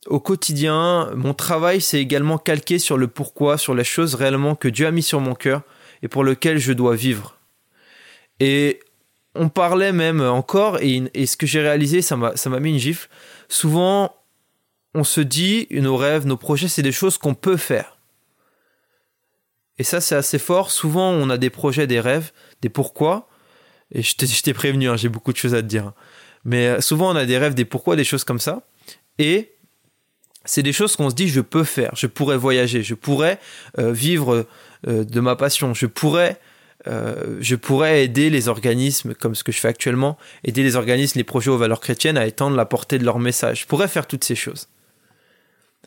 Au 0.06 0.20
quotidien, 0.20 1.10
mon 1.14 1.32
travail, 1.32 1.80
c'est 1.80 2.00
également 2.00 2.36
calqué 2.36 2.78
sur 2.78 2.98
le 2.98 3.08
pourquoi, 3.08 3.56
sur 3.56 3.74
les 3.74 3.84
choses 3.84 4.14
réellement 4.14 4.54
que 4.54 4.68
Dieu 4.68 4.86
a 4.86 4.90
mis 4.90 5.02
sur 5.02 5.20
mon 5.20 5.34
cœur 5.34 5.62
et 6.02 6.08
pour 6.08 6.24
lesquelles 6.24 6.58
je 6.58 6.72
dois 6.72 6.96
vivre. 6.96 7.38
Et 8.40 8.80
on 9.34 9.48
parlait 9.48 9.92
même 9.92 10.20
encore, 10.20 10.78
et, 10.80 11.26
ce 11.26 11.36
que 11.36 11.46
j'ai 11.46 11.60
réalisé, 11.60 12.02
ça 12.02 12.16
m'a 12.16 12.60
mis 12.60 12.70
une 12.70 12.78
gifle. 12.78 13.08
Souvent, 13.48 14.14
on 14.94 15.04
se 15.04 15.20
dit, 15.20 15.68
nos 15.70 15.96
rêves, 15.96 16.26
nos 16.26 16.36
projets, 16.36 16.68
c'est 16.68 16.82
des 16.82 16.92
choses 16.92 17.16
qu'on 17.16 17.34
peut 17.34 17.56
faire. 17.56 17.96
Et 19.78 19.84
ça, 19.84 20.00
c'est 20.00 20.14
assez 20.14 20.38
fort. 20.38 20.70
Souvent, 20.70 21.10
on 21.10 21.30
a 21.30 21.38
des 21.38 21.50
projets, 21.50 21.86
des 21.86 22.00
rêves, 22.00 22.32
des 22.60 22.68
pourquoi. 22.68 23.28
Et 23.92 24.02
je 24.02 24.42
t'ai 24.42 24.54
prévenu, 24.54 24.88
hein, 24.88 24.96
j'ai 24.96 25.08
beaucoup 25.08 25.32
de 25.32 25.36
choses 25.36 25.54
à 25.54 25.62
te 25.62 25.66
dire. 25.66 25.92
Mais 26.44 26.68
euh, 26.68 26.80
souvent, 26.80 27.12
on 27.12 27.16
a 27.16 27.24
des 27.24 27.38
rêves, 27.38 27.54
des 27.54 27.64
pourquoi, 27.64 27.96
des 27.96 28.04
choses 28.04 28.24
comme 28.24 28.40
ça. 28.40 28.62
Et 29.18 29.52
c'est 30.44 30.62
des 30.62 30.72
choses 30.72 30.96
qu'on 30.96 31.10
se 31.10 31.14
dit, 31.14 31.28
je 31.28 31.40
peux 31.40 31.64
faire, 31.64 31.92
je 31.94 32.06
pourrais 32.06 32.36
voyager, 32.36 32.82
je 32.82 32.94
pourrais 32.94 33.38
euh, 33.78 33.92
vivre 33.92 34.46
euh, 34.88 35.04
de 35.04 35.20
ma 35.20 35.36
passion, 35.36 35.74
je 35.74 35.86
pourrais 35.86 36.38
je 37.38 37.54
pourrais 37.54 38.02
aider 38.02 38.28
les 38.28 38.48
organismes, 38.48 39.14
comme 39.14 39.36
ce 39.36 39.44
que 39.44 39.52
je 39.52 39.60
fais 39.60 39.68
actuellement, 39.68 40.18
aider 40.42 40.64
les 40.64 40.74
organismes, 40.74 41.16
les 41.16 41.22
projets 41.22 41.48
aux 41.48 41.56
valeurs 41.56 41.78
chrétiennes 41.78 42.18
à 42.18 42.26
étendre 42.26 42.56
la 42.56 42.66
portée 42.66 42.98
de 42.98 43.04
leur 43.04 43.20
message. 43.20 43.60
Je 43.60 43.66
pourrais 43.66 43.86
faire 43.86 44.08
toutes 44.08 44.24
ces 44.24 44.34
choses. 44.34 44.66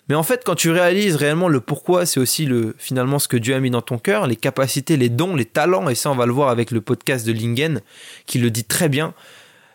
Mais 0.07 0.15
en 0.15 0.23
fait, 0.23 0.43
quand 0.45 0.55
tu 0.55 0.69
réalises 0.69 1.15
réellement 1.15 1.47
le 1.47 1.59
pourquoi, 1.59 2.05
c'est 2.05 2.19
aussi 2.19 2.45
le, 2.45 2.75
finalement 2.77 3.17
ce 3.17 3.27
que 3.27 3.37
Dieu 3.37 3.55
a 3.55 3.59
mis 3.59 3.71
dans 3.71 3.81
ton 3.81 3.97
cœur, 3.97 4.27
les 4.27 4.35
capacités, 4.35 4.97
les 4.97 5.09
dons, 5.09 5.35
les 5.35 5.45
talents, 5.45 5.89
et 5.89 5.95
ça 5.95 6.11
on 6.11 6.15
va 6.15 6.25
le 6.25 6.31
voir 6.31 6.49
avec 6.49 6.71
le 6.71 6.81
podcast 6.81 7.25
de 7.25 7.31
Lingen, 7.31 7.81
qui 8.27 8.37
le 8.37 8.51
dit 8.51 8.65
très 8.65 8.87
bien, 8.87 9.13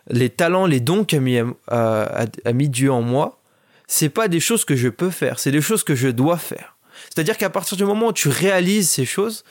les 0.09 0.29
talents, 0.29 0.65
les 0.65 0.79
dons 0.79 1.03
qu'a 1.03 1.19
mis, 1.19 1.39
a, 1.67 2.27
mis 2.53 2.69
Dieu 2.69 2.91
en 2.91 3.01
moi, 3.01 3.41
c'est 3.87 4.09
pas 4.09 4.29
des 4.29 4.39
choses 4.39 4.63
que 4.63 4.75
je 4.75 4.87
peux 4.87 5.09
faire, 5.09 5.37
c'est 5.37 5.51
des 5.51 5.61
choses 5.61 5.83
que 5.83 5.95
je 5.95 6.07
dois 6.07 6.37
faire. 6.37 6.77
C'est-à-dire 7.13 7.37
qu'à 7.37 7.49
partir 7.49 7.77
du 7.77 7.83
moment 7.83 8.07
où 8.07 8.13
tu 8.13 8.29
réalises 8.29 8.89
ces 8.89 9.05
choses, 9.05 9.43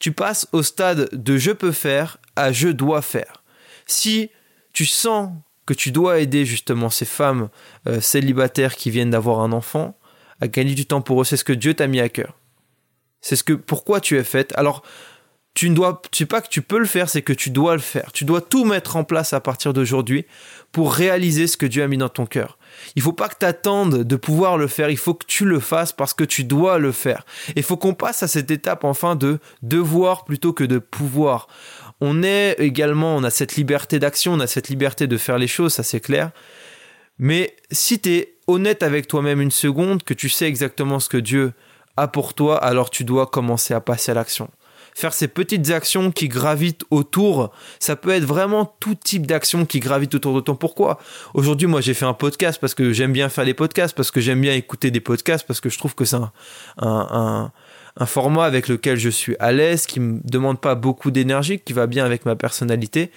tu 0.00 0.10
passes 0.10 0.48
au 0.52 0.64
stade 0.64 1.08
de 1.12 1.36
je 1.36 1.52
peux 1.52 1.70
faire 1.70 2.18
à 2.34 2.50
je 2.50 2.68
dois 2.68 3.02
faire. 3.02 3.44
Si 3.86 4.30
tu 4.72 4.84
sens 4.84 5.30
que 5.66 5.74
tu 5.74 5.92
dois 5.92 6.20
aider 6.20 6.44
justement 6.44 6.90
ces 6.90 7.04
femmes 7.04 7.48
euh, 7.86 8.00
célibataires 8.00 8.76
qui 8.76 8.90
viennent 8.90 9.10
d'avoir 9.10 9.40
un 9.40 9.52
enfant 9.52 9.96
à 10.40 10.48
gagner 10.48 10.74
du 10.74 10.86
temps 10.86 11.02
pour 11.02 11.20
eux, 11.20 11.24
c'est 11.24 11.36
ce 11.36 11.44
que 11.44 11.52
Dieu 11.52 11.74
t'a 11.74 11.86
mis 11.86 12.00
à 12.00 12.08
cœur. 12.08 12.36
C'est 13.20 13.36
ce 13.36 13.44
que 13.44 13.52
pourquoi 13.52 14.00
tu 14.00 14.18
es 14.18 14.24
faite. 14.24 14.52
Alors 14.56 14.82
tu 15.54 15.68
ne 15.68 15.74
dois, 15.74 16.00
sais 16.12 16.24
pas 16.24 16.40
que 16.40 16.48
tu 16.48 16.62
peux 16.62 16.78
le 16.78 16.86
faire, 16.86 17.10
c'est 17.10 17.20
que 17.20 17.32
tu 17.32 17.50
dois 17.50 17.74
le 17.74 17.80
faire. 17.80 18.10
Tu 18.12 18.24
dois 18.24 18.40
tout 18.40 18.64
mettre 18.64 18.96
en 18.96 19.04
place 19.04 19.34
à 19.34 19.40
partir 19.40 19.74
d'aujourd'hui 19.74 20.24
pour 20.72 20.94
réaliser 20.94 21.46
ce 21.46 21.58
que 21.58 21.66
Dieu 21.66 21.82
a 21.82 21.88
mis 21.88 21.98
dans 21.98 22.08
ton 22.08 22.24
cœur. 22.24 22.58
Il 22.96 23.02
faut 23.02 23.12
pas 23.12 23.28
que 23.28 23.36
tu 23.38 23.44
attendes 23.44 24.02
de 24.02 24.16
pouvoir 24.16 24.56
le 24.56 24.66
faire, 24.66 24.88
il 24.88 24.96
faut 24.96 25.12
que 25.12 25.26
tu 25.26 25.44
le 25.44 25.60
fasses 25.60 25.92
parce 25.92 26.14
que 26.14 26.24
tu 26.24 26.44
dois 26.44 26.78
le 26.78 26.90
faire. 26.90 27.26
Il 27.54 27.62
faut 27.62 27.76
qu'on 27.76 27.92
passe 27.92 28.22
à 28.22 28.28
cette 28.28 28.50
étape 28.50 28.82
enfin 28.84 29.14
de 29.14 29.40
devoir 29.60 30.24
plutôt 30.24 30.54
que 30.54 30.64
de 30.64 30.78
pouvoir. 30.78 31.48
On 32.04 32.24
est 32.24 32.56
également, 32.58 33.14
on 33.14 33.22
a 33.22 33.30
cette 33.30 33.54
liberté 33.54 34.00
d'action, 34.00 34.32
on 34.32 34.40
a 34.40 34.48
cette 34.48 34.68
liberté 34.68 35.06
de 35.06 35.16
faire 35.16 35.38
les 35.38 35.46
choses, 35.46 35.74
ça 35.74 35.84
c'est 35.84 36.00
clair. 36.00 36.32
Mais 37.20 37.54
si 37.70 38.00
tu 38.00 38.10
es 38.10 38.34
honnête 38.48 38.82
avec 38.82 39.06
toi-même 39.06 39.40
une 39.40 39.52
seconde, 39.52 40.02
que 40.02 40.12
tu 40.12 40.28
sais 40.28 40.46
exactement 40.46 40.98
ce 40.98 41.08
que 41.08 41.16
Dieu 41.16 41.52
a 41.96 42.08
pour 42.08 42.34
toi, 42.34 42.56
alors 42.56 42.90
tu 42.90 43.04
dois 43.04 43.28
commencer 43.28 43.72
à 43.72 43.80
passer 43.80 44.10
à 44.10 44.14
l'action 44.14 44.50
faire 44.94 45.12
ces 45.12 45.28
petites 45.28 45.70
actions 45.70 46.10
qui 46.10 46.28
gravitent 46.28 46.84
autour. 46.90 47.52
Ça 47.78 47.96
peut 47.96 48.10
être 48.10 48.24
vraiment 48.24 48.66
tout 48.80 48.94
type 48.94 49.26
d'actions 49.26 49.64
qui 49.64 49.80
gravitent 49.80 50.14
autour 50.14 50.34
de 50.34 50.40
ton 50.40 50.54
pourquoi? 50.54 50.98
Aujourd'hui, 51.34 51.66
moi, 51.66 51.80
j'ai 51.80 51.94
fait 51.94 52.04
un 52.04 52.14
podcast 52.14 52.58
parce 52.60 52.74
que 52.74 52.92
j'aime 52.92 53.12
bien 53.12 53.28
faire 53.28 53.44
des 53.44 53.54
podcasts, 53.54 53.96
parce 53.96 54.10
que 54.10 54.20
j'aime 54.20 54.40
bien 54.40 54.54
écouter 54.54 54.90
des 54.90 55.00
podcasts, 55.00 55.46
parce 55.46 55.60
que 55.60 55.68
je 55.68 55.78
trouve 55.78 55.94
que 55.94 56.04
c'est 56.04 56.18
un, 56.78 57.52
format 58.06 58.44
avec 58.44 58.68
lequel 58.68 58.98
je 58.98 59.08
suis 59.08 59.36
à 59.38 59.52
l'aise, 59.52 59.86
qui 59.86 60.00
me 60.00 60.20
demande 60.24 60.60
pas 60.60 60.74
beaucoup 60.74 61.10
d'énergie, 61.10 61.60
qui 61.60 61.72
va 61.72 61.86
bien 61.86 62.04
avec 62.04 62.24
ma 62.24 62.36
personnalité 62.36 63.10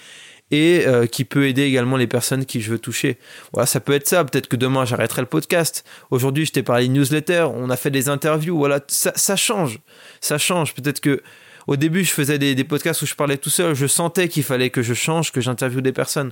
et 0.52 0.84
euh, 0.86 1.08
qui 1.08 1.26
peut 1.26 1.48
aider 1.48 1.64
également 1.64 1.98
les 1.98 2.08
personnes 2.08 2.46
qui 2.46 2.62
je 2.62 2.72
veux 2.72 2.80
toucher. 2.80 3.18
Voilà, 3.52 3.66
ça 3.66 3.80
peut 3.80 3.94
être 3.94 4.08
ça. 4.08 4.24
Peut-être 4.24 4.48
que 4.48 4.56
demain 4.56 4.86
j'arrêterai 4.86 5.22
le 5.22 5.28
podcast. 5.28 5.84
Aujourd'hui, 6.12 6.46
je 6.46 6.52
t'ai 6.52 6.64
parlé 6.64 6.88
de 6.88 6.94
newsletter, 6.94 7.48
on 7.54 7.70
a 7.70 7.78
fait 7.78 7.92
des 7.92 8.10
interviews. 8.10 8.58
Voilà, 8.58 8.80
ça, 8.88 9.12
ça 9.16 9.36
change, 9.36 9.80
ça 10.22 10.38
change. 10.38 10.74
Peut-être 10.74 11.00
que 11.00 11.22
Au 11.68 11.78
début, 11.78 12.04
je 12.04 12.12
faisais 12.12 12.38
des, 12.38 12.64
podcasts 12.64 13.02
où 13.02 13.08
je 13.08 13.16
parlais 13.16 13.38
tout 13.38 13.50
seul. 13.50 13.74
Je 13.74 13.88
sentais 13.88 14.28
qu'il 14.28 14.44
fallait 14.44 14.70
que 14.70 14.84
je 14.84 14.94
change, 14.94 15.32
que 15.32 15.42
j'interviewe 15.42 15.82
des 15.82 15.94
personnes. 15.94 16.32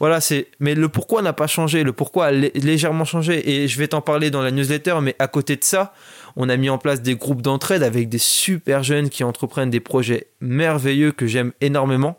Voilà, 0.00 0.20
c'est. 0.20 0.48
Mais 0.60 0.74
le 0.74 0.90
pourquoi 0.90 1.22
n'a 1.22 1.32
pas 1.32 1.46
changé. 1.46 1.82
Le 1.82 1.94
pourquoi 1.94 2.26
a 2.26 2.30
légèrement 2.30 3.06
changé. 3.06 3.50
Et 3.50 3.68
je 3.68 3.78
vais 3.78 3.88
t'en 3.88 4.02
parler 4.02 4.30
dans 4.30 4.42
la 4.42 4.50
newsletter. 4.50 4.98
Mais 5.00 5.16
à 5.18 5.28
côté 5.28 5.56
de 5.56 5.64
ça, 5.64 5.94
on 6.36 6.48
a 6.48 6.56
mis 6.56 6.68
en 6.68 6.78
place 6.78 7.02
des 7.02 7.16
groupes 7.16 7.42
d'entraide 7.42 7.82
avec 7.82 8.08
des 8.08 8.18
super 8.18 8.82
jeunes 8.82 9.08
qui 9.08 9.24
entreprennent 9.24 9.70
des 9.70 9.80
projets 9.80 10.28
merveilleux 10.40 11.12
que 11.12 11.26
j'aime 11.26 11.52
énormément. 11.60 12.16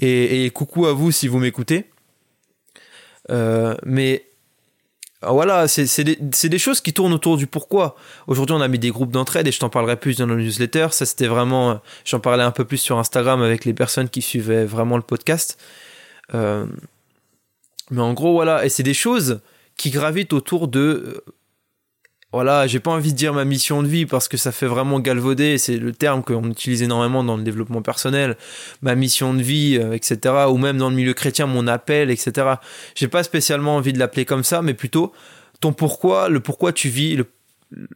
Et, 0.00 0.50
coucou 0.54 0.86
à 0.86 0.92
vous 0.92 1.10
si 1.10 1.26
vous 1.28 1.38
m'écoutez. 1.38 1.86
Euh, 3.30 3.74
mais 3.84 4.26
ah, 5.22 5.32
voilà, 5.32 5.66
c'est 5.66 6.04
des, 6.04 6.58
choses 6.58 6.80
qui 6.80 6.92
tournent 6.92 7.12
autour 7.12 7.36
du 7.36 7.48
pourquoi. 7.48 7.96
Aujourd'hui, 8.28 8.54
on 8.56 8.60
a 8.60 8.68
mis 8.68 8.78
des 8.78 8.90
groupes 8.90 9.10
d'entraide 9.10 9.46
et 9.48 9.52
je 9.52 9.58
t'en 9.58 9.68
parlerai 9.68 9.96
plus 9.96 10.18
dans 10.18 10.26
nos 10.26 10.36
newsletter. 10.36 10.88
Ça, 10.92 11.06
c'était 11.06 11.26
vraiment. 11.26 11.80
J'en 12.04 12.20
parlais 12.20 12.44
un 12.44 12.52
peu 12.52 12.64
plus 12.64 12.78
sur 12.78 12.98
Instagram 12.98 13.42
avec 13.42 13.64
les 13.64 13.74
personnes 13.74 14.08
qui 14.08 14.22
suivaient 14.22 14.64
vraiment 14.64 14.96
le 14.96 15.02
podcast. 15.02 15.58
Euh, 16.34 16.66
mais 17.90 18.02
en 18.02 18.12
gros, 18.12 18.32
voilà. 18.32 18.64
Et 18.64 18.68
c'est 18.68 18.84
des 18.84 18.94
choses 18.94 19.40
qui 19.76 19.90
gravitent 19.90 20.32
autour 20.32 20.68
de 20.68 21.24
voilà, 22.30 22.66
j'ai 22.66 22.78
pas 22.78 22.90
envie 22.90 23.12
de 23.12 23.16
dire 23.16 23.32
ma 23.32 23.46
mission 23.46 23.82
de 23.82 23.88
vie 23.88 24.04
parce 24.04 24.28
que 24.28 24.36
ça 24.36 24.52
fait 24.52 24.66
vraiment 24.66 25.00
galvauder, 25.00 25.56
c'est 25.56 25.78
le 25.78 25.92
terme 25.92 26.22
qu'on 26.22 26.50
utilise 26.50 26.82
énormément 26.82 27.24
dans 27.24 27.38
le 27.38 27.42
développement 27.42 27.80
personnel, 27.80 28.36
ma 28.82 28.94
mission 28.94 29.32
de 29.32 29.40
vie, 29.40 29.78
euh, 29.80 29.94
etc. 29.94 30.34
Ou 30.50 30.58
même 30.58 30.76
dans 30.76 30.90
le 30.90 30.96
milieu 30.96 31.14
chrétien, 31.14 31.46
mon 31.46 31.66
appel, 31.66 32.10
etc. 32.10 32.56
J'ai 32.94 33.08
pas 33.08 33.22
spécialement 33.22 33.76
envie 33.76 33.94
de 33.94 33.98
l'appeler 33.98 34.26
comme 34.26 34.44
ça, 34.44 34.60
mais 34.60 34.74
plutôt 34.74 35.12
ton 35.60 35.72
pourquoi, 35.72 36.28
le 36.28 36.40
pourquoi 36.40 36.72
tu 36.74 36.90
vis, 36.90 37.18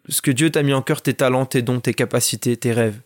ce 0.08 0.22
que 0.22 0.30
Dieu 0.30 0.48
t'a 0.50 0.62
mis 0.62 0.72
en 0.72 0.80
cœur, 0.80 1.02
tes 1.02 1.14
talents, 1.14 1.44
tes 1.44 1.60
dons, 1.60 1.80
tes 1.80 1.92
capacités, 1.92 2.56
tes 2.56 2.72
rêves. 2.72 3.00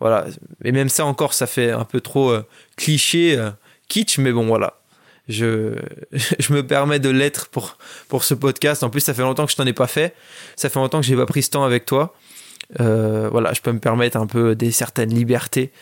Voilà. 0.00 0.26
Et 0.64 0.72
même 0.72 0.88
ça 0.88 1.06
encore, 1.06 1.34
ça 1.34 1.46
fait 1.46 1.70
un 1.70 1.84
peu 1.84 2.00
trop 2.00 2.30
euh, 2.30 2.44
cliché, 2.76 3.38
euh, 3.38 3.50
kitsch, 3.86 4.18
mais 4.18 4.32
bon, 4.32 4.46
voilà 4.46 4.80
je, 5.28 5.76
je 6.12 6.52
me 6.52 6.66
permets 6.66 6.98
de 6.98 7.10
l'être 7.10 7.48
pour, 7.48 7.76
pour 8.08 8.24
ce 8.24 8.34
podcast. 8.34 8.82
En 8.82 8.90
plus, 8.90 9.00
ça 9.00 9.14
fait 9.14 9.22
longtemps 9.22 9.46
que 9.46 9.52
je 9.52 9.56
t'en 9.56 9.66
ai 9.66 9.72
pas 9.72 9.86
fait. 9.86 10.14
Ça 10.56 10.68
fait 10.68 10.78
longtemps 10.78 11.00
que 11.00 11.06
j'ai 11.06 11.16
pas 11.16 11.26
pris 11.26 11.42
ce 11.42 11.50
temps 11.50 11.64
avec 11.64 11.86
toi. 11.86 12.14
Euh, 12.80 13.28
voilà, 13.30 13.52
je 13.52 13.60
peux 13.60 13.72
me 13.72 13.78
permettre 13.78 14.16
un 14.16 14.26
peu 14.26 14.54
des 14.54 14.70
certaines 14.70 15.14
libertés. 15.14 15.72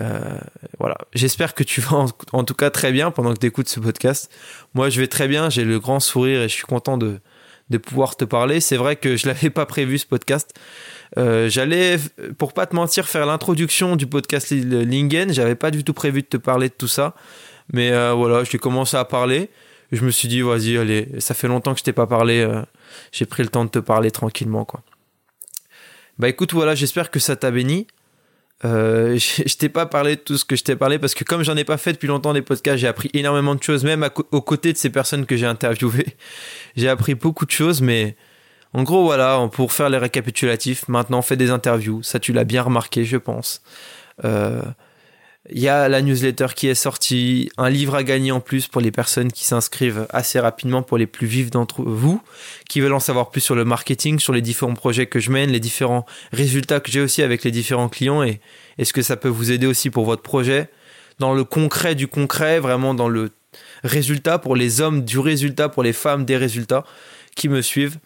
Euh, 0.00 0.38
voilà, 0.78 0.96
j'espère 1.14 1.54
que 1.54 1.62
tu 1.62 1.80
vas 1.80 2.06
en, 2.32 2.44
tout 2.44 2.54
cas 2.54 2.68
très 2.70 2.92
bien 2.92 3.10
pendant 3.10 3.32
que 3.32 3.38
tu 3.38 3.46
écoutes 3.46 3.68
ce 3.68 3.80
podcast. 3.80 4.30
Moi, 4.74 4.90
je 4.90 5.00
vais 5.00 5.06
très 5.06 5.28
bien, 5.28 5.48
j'ai 5.48 5.64
le 5.64 5.78
grand 5.78 6.00
sourire 6.00 6.42
et 6.42 6.48
je 6.48 6.54
suis 6.54 6.64
content 6.64 6.98
de, 6.98 7.20
de 7.70 7.78
pouvoir 7.78 8.16
te 8.16 8.24
parler. 8.24 8.60
C'est 8.60 8.76
vrai 8.76 8.96
que 8.96 9.16
je 9.16 9.26
l'avais 9.26 9.50
pas 9.50 9.66
prévu 9.66 9.98
ce 9.98 10.06
podcast. 10.06 10.54
Euh, 11.18 11.48
j'allais, 11.48 11.98
pour 12.36 12.52
pas 12.52 12.66
te 12.66 12.74
mentir, 12.74 13.08
faire 13.08 13.26
l'introduction 13.26 13.96
du 13.96 14.06
podcast 14.06 14.50
Lingen. 14.50 15.32
J'avais 15.32 15.54
pas 15.54 15.70
du 15.70 15.84
tout 15.84 15.94
prévu 15.94 16.22
de 16.22 16.26
te 16.26 16.36
parler 16.36 16.68
de 16.68 16.74
tout 16.74 16.88
ça. 16.88 17.14
Mais 17.72 17.92
euh, 17.92 18.12
voilà, 18.12 18.44
j'ai 18.44 18.58
commencé 18.58 18.96
à 18.96 19.04
parler. 19.04 19.50
Je 19.92 20.04
me 20.04 20.10
suis 20.10 20.28
dit, 20.28 20.40
vas-y, 20.40 20.76
allez, 20.76 21.08
ça 21.20 21.34
fait 21.34 21.48
longtemps 21.48 21.72
que 21.72 21.78
je 21.78 21.84
t'ai 21.84 21.92
pas 21.92 22.06
parlé. 22.06 22.40
Euh, 22.40 22.62
j'ai 23.12 23.26
pris 23.26 23.42
le 23.42 23.48
temps 23.48 23.64
de 23.64 23.70
te 23.70 23.78
parler 23.78 24.10
tranquillement, 24.10 24.64
quoi. 24.64 24.82
Bah 26.18 26.28
écoute, 26.28 26.54
voilà, 26.54 26.74
j'espère 26.74 27.10
que 27.10 27.20
ça 27.20 27.36
t'a 27.36 27.50
béni. 27.50 27.86
Euh, 28.64 29.18
je 29.46 29.56
t'ai 29.56 29.68
pas 29.68 29.86
parlé 29.86 30.16
de 30.16 30.20
tout 30.20 30.38
ce 30.38 30.44
que 30.44 30.56
je 30.56 30.64
t'ai 30.64 30.76
parlé 30.76 30.98
parce 30.98 31.14
que 31.14 31.24
comme 31.24 31.42
j'en 31.42 31.56
ai 31.56 31.64
pas 31.64 31.76
fait 31.76 31.92
depuis 31.92 32.08
longtemps 32.08 32.32
des 32.32 32.42
podcasts, 32.42 32.78
j'ai 32.78 32.86
appris 32.86 33.10
énormément 33.12 33.54
de 33.54 33.62
choses, 33.62 33.84
même 33.84 34.08
aux 34.32 34.40
côtés 34.40 34.72
de 34.72 34.78
ces 34.78 34.90
personnes 34.90 35.26
que 35.26 35.36
j'ai 35.36 35.46
interviewées. 35.46 36.16
j'ai 36.76 36.88
appris 36.88 37.14
beaucoup 37.14 37.44
de 37.44 37.50
choses, 37.50 37.82
mais 37.82 38.16
en 38.72 38.82
gros, 38.82 39.04
voilà, 39.04 39.48
pour 39.52 39.72
faire 39.72 39.88
les 39.88 39.98
récapitulatifs, 39.98 40.88
maintenant 40.88 41.18
on 41.18 41.22
fait 41.22 41.36
des 41.36 41.50
interviews. 41.50 42.02
Ça, 42.02 42.18
tu 42.18 42.32
l'as 42.32 42.44
bien 42.44 42.62
remarqué, 42.62 43.04
je 43.04 43.16
pense. 43.16 43.62
Euh, 44.24 44.62
il 45.50 45.60
y 45.60 45.68
a 45.68 45.88
la 45.88 46.02
newsletter 46.02 46.48
qui 46.54 46.66
est 46.66 46.74
sortie, 46.74 47.50
un 47.56 47.70
livre 47.70 47.94
à 47.94 48.02
gagner 48.02 48.32
en 48.32 48.40
plus 48.40 48.66
pour 48.66 48.80
les 48.80 48.90
personnes 48.90 49.30
qui 49.30 49.44
s'inscrivent 49.44 50.06
assez 50.10 50.40
rapidement, 50.40 50.82
pour 50.82 50.98
les 50.98 51.06
plus 51.06 51.26
vifs 51.26 51.50
d'entre 51.50 51.82
vous, 51.82 52.20
qui 52.68 52.80
veulent 52.80 52.94
en 52.94 53.00
savoir 53.00 53.30
plus 53.30 53.40
sur 53.40 53.54
le 53.54 53.64
marketing, 53.64 54.18
sur 54.18 54.32
les 54.32 54.40
différents 54.40 54.74
projets 54.74 55.06
que 55.06 55.20
je 55.20 55.30
mène, 55.30 55.50
les 55.50 55.60
différents 55.60 56.04
résultats 56.32 56.80
que 56.80 56.90
j'ai 56.90 57.00
aussi 57.00 57.22
avec 57.22 57.44
les 57.44 57.50
différents 57.50 57.88
clients 57.88 58.22
et 58.22 58.40
est-ce 58.78 58.92
que 58.92 59.02
ça 59.02 59.16
peut 59.16 59.28
vous 59.28 59.52
aider 59.52 59.66
aussi 59.66 59.90
pour 59.90 60.04
votre 60.04 60.22
projet? 60.22 60.68
Dans 61.18 61.32
le 61.32 61.44
concret 61.44 61.94
du 61.94 62.08
concret, 62.08 62.58
vraiment 62.58 62.92
dans 62.94 63.08
le 63.08 63.30
résultat 63.84 64.38
pour 64.38 64.56
les 64.56 64.80
hommes 64.80 65.04
du 65.04 65.18
résultat, 65.18 65.68
pour 65.68 65.82
les 65.82 65.92
femmes 65.92 66.24
des 66.24 66.36
résultats 66.36 66.84
qui 67.36 67.48
me 67.48 67.62
suivent. 67.62 67.98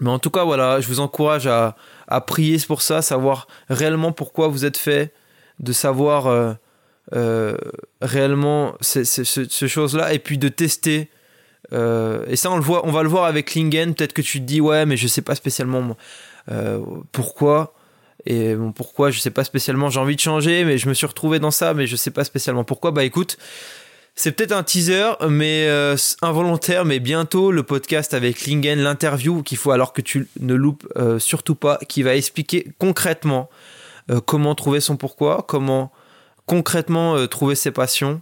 Mais 0.00 0.10
en 0.10 0.18
tout 0.18 0.30
cas, 0.30 0.44
voilà, 0.44 0.80
je 0.80 0.88
vous 0.88 1.00
encourage 1.00 1.46
à, 1.46 1.76
à 2.08 2.20
prier 2.20 2.58
pour 2.66 2.82
ça, 2.82 3.00
savoir 3.00 3.46
réellement 3.68 4.12
pourquoi 4.12 4.48
vous 4.48 4.64
êtes 4.64 4.76
fait 4.76 5.12
de 5.60 5.72
savoir 5.72 6.26
euh, 6.26 6.52
euh, 7.14 7.56
réellement 8.00 8.74
ces, 8.80 9.04
choses-là 9.04 10.12
et 10.14 10.18
puis 10.18 10.38
de 10.38 10.48
tester. 10.48 11.08
Euh, 11.72 12.24
et 12.28 12.36
ça, 12.36 12.50
on 12.50 12.56
le 12.56 12.62
voit, 12.62 12.86
on 12.86 12.92
va 12.92 13.02
le 13.02 13.08
voir 13.08 13.24
avec 13.24 13.54
Lingen. 13.54 13.94
Peut-être 13.94 14.12
que 14.12 14.22
tu 14.22 14.40
te 14.40 14.44
dis 14.44 14.60
ouais, 14.60 14.86
mais 14.86 14.96
je 14.96 15.06
sais 15.06 15.22
pas 15.22 15.34
spécialement 15.34 15.96
pourquoi. 17.12 17.74
Et 18.26 18.54
bon, 18.54 18.72
pourquoi, 18.72 19.10
je 19.10 19.20
sais 19.20 19.30
pas 19.30 19.44
spécialement. 19.44 19.90
J'ai 19.90 20.00
envie 20.00 20.16
de 20.16 20.20
changer, 20.20 20.64
mais 20.64 20.78
je 20.78 20.88
me 20.88 20.94
suis 20.94 21.06
retrouvé 21.06 21.38
dans 21.38 21.50
ça, 21.50 21.74
mais 21.74 21.86
je 21.86 21.96
sais 21.96 22.10
pas 22.10 22.24
spécialement 22.24 22.64
pourquoi. 22.64 22.90
Bah 22.90 23.04
écoute, 23.04 23.36
c'est 24.14 24.32
peut-être 24.32 24.52
un 24.52 24.62
teaser, 24.62 25.12
mais 25.28 25.68
involontaire, 26.22 26.84
mais 26.84 27.00
bientôt 27.00 27.50
le 27.50 27.62
podcast 27.62 28.14
avec 28.14 28.46
Lingen, 28.46 28.80
l'interview 28.80 29.42
qu'il 29.42 29.58
faut 29.58 29.72
alors 29.72 29.92
que 29.92 30.00
tu 30.00 30.28
ne 30.40 30.54
loupes 30.54 30.86
surtout 31.18 31.54
pas, 31.54 31.78
qui 31.88 32.02
va 32.02 32.14
expliquer 32.14 32.66
concrètement 32.78 33.50
euh, 34.10 34.20
comment 34.20 34.54
trouver 34.54 34.80
son 34.80 34.96
pourquoi, 34.96 35.44
comment 35.48 35.92
concrètement 36.46 37.16
euh, 37.16 37.26
trouver 37.26 37.54
ses 37.54 37.70
passions? 37.70 38.20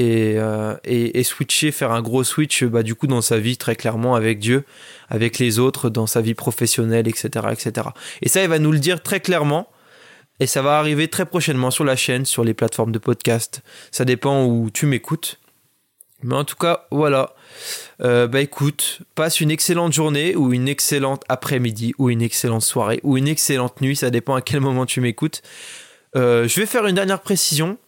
Euh, 0.00 0.76
et, 0.84 1.18
et, 1.18 1.22
switcher, 1.22 1.70
faire 1.70 1.92
un 1.92 2.02
gros 2.02 2.24
switch 2.24 2.64
bah, 2.64 2.82
du 2.82 2.94
coup 2.94 3.06
dans 3.06 3.22
sa 3.22 3.38
vie 3.38 3.56
très 3.56 3.76
clairement 3.76 4.14
avec 4.14 4.38
Dieu, 4.38 4.64
avec 5.08 5.38
les 5.38 5.58
autres, 5.58 5.88
dans 5.88 6.06
sa 6.06 6.20
vie 6.20 6.34
professionnelle, 6.34 7.08
etc., 7.08 7.46
etc. 7.52 7.88
Et 8.20 8.28
ça, 8.28 8.42
il 8.42 8.48
va 8.48 8.58
nous 8.58 8.72
le 8.72 8.78
dire 8.78 9.02
très 9.02 9.20
clairement. 9.20 9.68
Et 10.38 10.46
ça 10.46 10.60
va 10.60 10.78
arriver 10.78 11.08
très 11.08 11.24
prochainement 11.24 11.70
sur 11.70 11.84
la 11.84 11.96
chaîne, 11.96 12.26
sur 12.26 12.44
les 12.44 12.52
plateformes 12.52 12.92
de 12.92 12.98
podcast. 12.98 13.62
Ça 13.90 14.04
dépend 14.04 14.44
où 14.44 14.68
tu 14.70 14.84
m'écoutes. 14.84 15.38
Mais 16.26 16.34
en 16.34 16.44
tout 16.44 16.56
cas, 16.56 16.86
voilà. 16.90 17.34
Euh, 18.02 18.26
bah 18.26 18.40
écoute, 18.40 19.00
passe 19.14 19.40
une 19.40 19.50
excellente 19.50 19.92
journée 19.92 20.34
ou 20.34 20.52
une 20.52 20.68
excellente 20.68 21.22
après-midi 21.28 21.94
ou 21.98 22.10
une 22.10 22.20
excellente 22.20 22.62
soirée 22.62 23.00
ou 23.04 23.16
une 23.16 23.28
excellente 23.28 23.80
nuit, 23.80 23.96
ça 23.96 24.10
dépend 24.10 24.34
à 24.34 24.42
quel 24.42 24.60
moment 24.60 24.86
tu 24.86 25.00
m'écoutes. 25.00 25.40
Euh, 26.16 26.48
je 26.48 26.60
vais 26.60 26.66
faire 26.66 26.86
une 26.86 26.96
dernière 26.96 27.20
précision. 27.20 27.78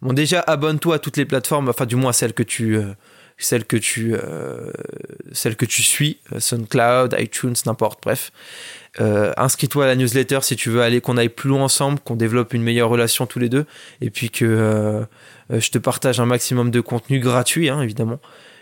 Bon 0.00 0.12
déjà 0.14 0.40
abonne-toi 0.40 0.96
à 0.96 0.98
toutes 0.98 1.18
les 1.18 1.26
plateformes, 1.26 1.68
enfin 1.68 1.86
du 1.86 1.96
moins 1.96 2.12
celles 2.12 2.32
que 2.32 2.42
tu 2.42 2.76
euh, 2.76 2.94
celles 3.36 3.64
que 3.64 3.76
tu 3.76 4.14
celles 5.32 5.56
que 5.56 5.66
tu 5.66 5.82
suis, 5.82 6.20
SoundCloud, 6.38 7.16
iTunes, 7.18 7.54
n'importe, 7.66 8.00
bref. 8.02 8.32
Inscris-toi 8.98 9.84
à 9.84 9.86
la 9.88 9.96
newsletter 9.96 10.38
si 10.42 10.56
tu 10.56 10.70
veux 10.70 10.82
aller 10.82 11.00
qu'on 11.00 11.16
aille 11.16 11.28
plus 11.28 11.48
loin 11.48 11.62
ensemble, 11.62 11.98
qu'on 12.00 12.16
développe 12.16 12.54
une 12.54 12.62
meilleure 12.62 12.88
relation 12.88 13.26
tous 13.26 13.38
les 13.38 13.48
deux 13.48 13.66
et 14.00 14.10
puis 14.10 14.30
que 14.30 15.04
je 15.50 15.70
te 15.70 15.78
partage 15.78 16.20
un 16.20 16.26
maximum 16.26 16.70
de 16.70 16.80
contenu 16.80 17.18
gratuit 17.20 17.68
hein, 17.68 17.82
évidemment 17.82 18.20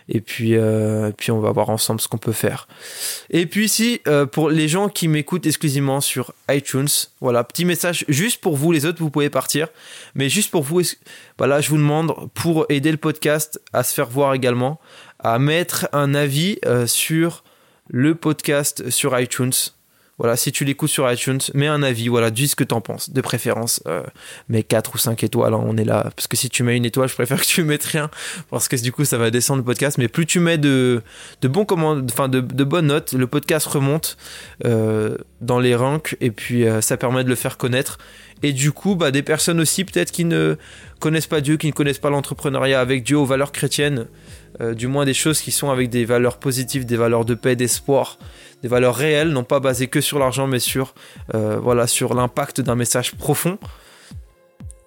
et 0.09 0.21
puis 0.21 0.57
euh, 0.57 1.11
puis 1.17 1.31
on 1.31 1.41
va 1.41 1.51
voir 1.51 1.71
ensemble 1.71 2.01
ce 2.01 2.09
qu'on 2.09 2.19
peut 2.19 2.33
faire. 2.33 2.69
Et 3.31 3.47
puis 3.47 3.71
euh, 4.07 4.27
pour 4.27 4.51
les 4.51 4.69
gens 4.69 4.89
qui 4.89 5.09
m'écoutent 5.09 5.47
exclusivement 5.47 6.01
sur 6.01 6.33
iTunes, 6.51 6.89
voilà 7.21 7.45
petit 7.45 7.65
message 7.65 8.05
juste 8.09 8.41
pour 8.41 8.57
vous 8.57 8.73
les 8.73 8.87
autres 8.87 8.99
vous 8.99 9.11
pouvez 9.11 9.31
partir, 9.31 9.69
mais 10.15 10.29
juste 10.29 10.51
pour 10.51 10.63
vous, 10.63 10.83
voilà 11.39 11.61
je 11.61 11.69
vous 11.71 11.79
demande 11.79 12.15
pour 12.35 12.67
aider 12.69 12.91
le 12.91 12.97
podcast 12.97 13.61
à 13.73 13.83
se 13.83 13.95
faire 13.95 14.09
voir 14.09 14.35
également, 14.35 14.81
à 15.19 15.39
mettre 15.39 15.89
un 15.93 16.15
avis 16.15 16.59
euh, 16.67 16.87
sur 16.87 17.45
le 17.89 18.15
podcast 18.15 18.91
sur 18.91 19.19
iTunes. 19.19 19.53
Voilà, 20.19 20.37
si 20.37 20.53
tu 20.53 20.65
l'écoutes 20.65 20.91
sur 20.91 21.11
iTunes, 21.11 21.41
mets 21.55 21.67
un 21.67 21.83
avis, 21.83 22.09
voilà, 22.09 22.31
dis 22.31 22.47
ce 22.47 22.55
que 22.55 22.65
t'en 22.65 22.81
penses, 22.83 23.11
de 23.11 23.21
préférence, 23.23 23.83
euh, 23.89 24.03
mets 24.49 24.63
4 24.63 24.95
ou 24.95 24.99
5 24.99 25.25
étoiles, 25.25 25.55
hein, 25.55 25.65
on 25.65 25.77
est 25.79 25.85
là, 25.85 26.11
parce 26.15 26.29
que 26.29 26.37
si 26.37 26.51
tu 26.51 26.63
mets 26.63 26.77
une 26.77 26.85
étoile, 26.85 27.09
je 27.09 27.15
préfère 27.15 27.41
que 27.41 27.47
tu 27.47 27.65
mettes 27.65 27.85
rien, 27.85 28.11
parce 28.51 28.69
que 28.69 28.77
du 28.77 28.93
coup, 28.93 29.07
ça 29.07 29.17
va 29.17 29.31
descendre 29.31 29.59
le 29.61 29.65
podcast, 29.65 29.97
mais 29.97 30.09
plus 30.09 30.27
tu 30.27 30.39
mets 30.39 30.59
de, 30.59 31.03
de 31.41 31.49
bons 31.49 31.65
commandes, 31.65 32.11
enfin, 32.13 32.29
de, 32.29 32.41
bonnes 32.41 32.87
notes, 32.87 33.15
le 33.15 33.27
podcast 33.27 33.67
remonte 33.67 34.19
euh, 34.67 35.17
dans 35.41 35.59
les 35.59 35.75
ranks, 35.75 36.17
et 36.21 36.31
puis 36.31 36.67
euh, 36.67 36.83
ça 36.83 36.99
permet 36.99 37.25
de 37.25 37.29
le 37.31 37.35
faire 37.35 37.57
connaître, 37.57 37.99
et 38.43 38.53
du 38.53 38.71
coup, 38.71 38.97
bah, 38.97 39.13
des 39.13 39.23
personnes 39.23 39.61
aussi, 39.61 39.85
peut-être 39.85 40.13
qui 40.13 40.25
ne 40.25 40.57
connaissent 41.01 41.27
pas 41.27 41.41
Dieu, 41.41 41.57
qui 41.57 41.69
ne 41.69 41.73
connaissent 41.73 41.99
pas 41.99 42.11
l'entrepreneuriat 42.11 42.81
avec 42.81 43.03
Dieu 43.03 43.17
aux 43.17 43.25
valeurs 43.25 43.53
chrétiennes, 43.53 44.07
du 44.75 44.87
moins 44.87 45.05
des 45.05 45.15
choses 45.15 45.41
qui 45.41 45.51
sont 45.51 45.71
avec 45.71 45.91
des 45.91 46.05
valeurs 46.05 46.39
positives, 46.39 46.87
des 46.87 46.97
valeurs 46.97 47.25
de 47.25 47.35
paix, 47.35 47.57
d'espoir, 47.57 48.19
des 48.63 48.69
valeurs 48.69 48.95
réelles, 48.95 49.31
non 49.31 49.45
pas 49.45 49.61
basées 49.61 49.89
que 49.89 50.01
sur 50.01 50.19
l'argent, 50.19 50.47
mais 50.47 50.61
sur 50.61 50.95
euh, 51.35 51.59
voilà 51.61 51.87
l'impact 52.15 52.61
d'un 52.61 52.77
message 52.77 53.15
profond. 53.15 53.59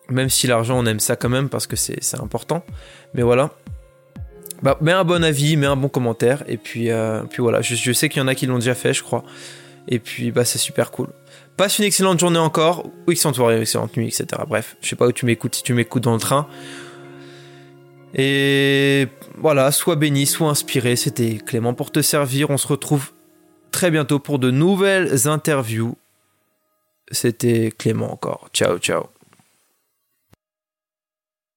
Même 0.09 0.29
si 0.29 0.47
l'argent, 0.47 0.79
on 0.79 0.85
aime 0.85 0.99
ça 0.99 1.15
quand 1.15 1.29
même 1.29 1.49
parce 1.49 1.67
que 1.67 1.75
c'est 1.75 1.99
important. 2.19 2.63
Mais 3.13 3.21
voilà. 3.21 3.51
Bah, 4.61 4.77
mets 4.81 4.91
un 4.91 5.03
bon 5.03 5.23
avis, 5.23 5.57
mets 5.57 5.65
un 5.65 5.75
bon 5.75 5.89
commentaire. 5.89 6.43
Et 6.47 6.57
puis, 6.57 6.91
euh, 6.91 7.23
puis 7.23 7.41
voilà, 7.41 7.61
je, 7.61 7.91
sais 7.91 8.07
qu'il 8.07 8.21
y 8.21 8.23
en 8.23 8.27
a 8.27 8.35
qui 8.35 8.45
l'ont 8.45 8.59
déjà 8.59 8.75
fait, 8.75 8.93
je 8.93 9.03
crois. 9.03 9.23
Et 9.87 9.99
puis, 9.99 10.31
bah, 10.31 10.45
c'est 10.45 10.59
super 10.59 10.91
cool. 10.91 11.09
Passe 11.57 11.79
une 11.79 11.85
excellente 11.85 12.19
journée 12.19 12.39
encore, 12.39 12.85
ou 13.07 13.11
excellente 13.11 13.35
soirée, 13.35 13.59
excellente 13.59 13.97
nuit, 13.97 14.07
etc. 14.07 14.43
Bref, 14.47 14.77
je 14.81 14.89
sais 14.89 14.95
pas 14.95 15.07
où 15.07 15.11
tu 15.11 15.25
m'écoutes, 15.25 15.55
si 15.55 15.63
tu 15.63 15.73
m'écoutes 15.73 16.03
dans 16.03 16.13
le 16.13 16.19
train. 16.19 16.47
Et 18.13 19.07
voilà, 19.37 19.71
sois 19.71 19.95
béni, 19.95 20.25
sois 20.25 20.49
inspiré. 20.49 20.95
C'était 20.95 21.37
Clément 21.37 21.73
pour 21.73 21.91
te 21.91 22.01
servir. 22.01 22.49
On 22.49 22.57
se 22.57 22.67
retrouve 22.67 23.11
très 23.71 23.91
bientôt 23.91 24.19
pour 24.19 24.39
de 24.39 24.51
nouvelles 24.51 25.27
interviews. 25.27 25.95
C'était 27.11 27.71
Clément 27.77 28.11
encore. 28.11 28.49
Ciao, 28.53 28.77
ciao. 28.77 29.14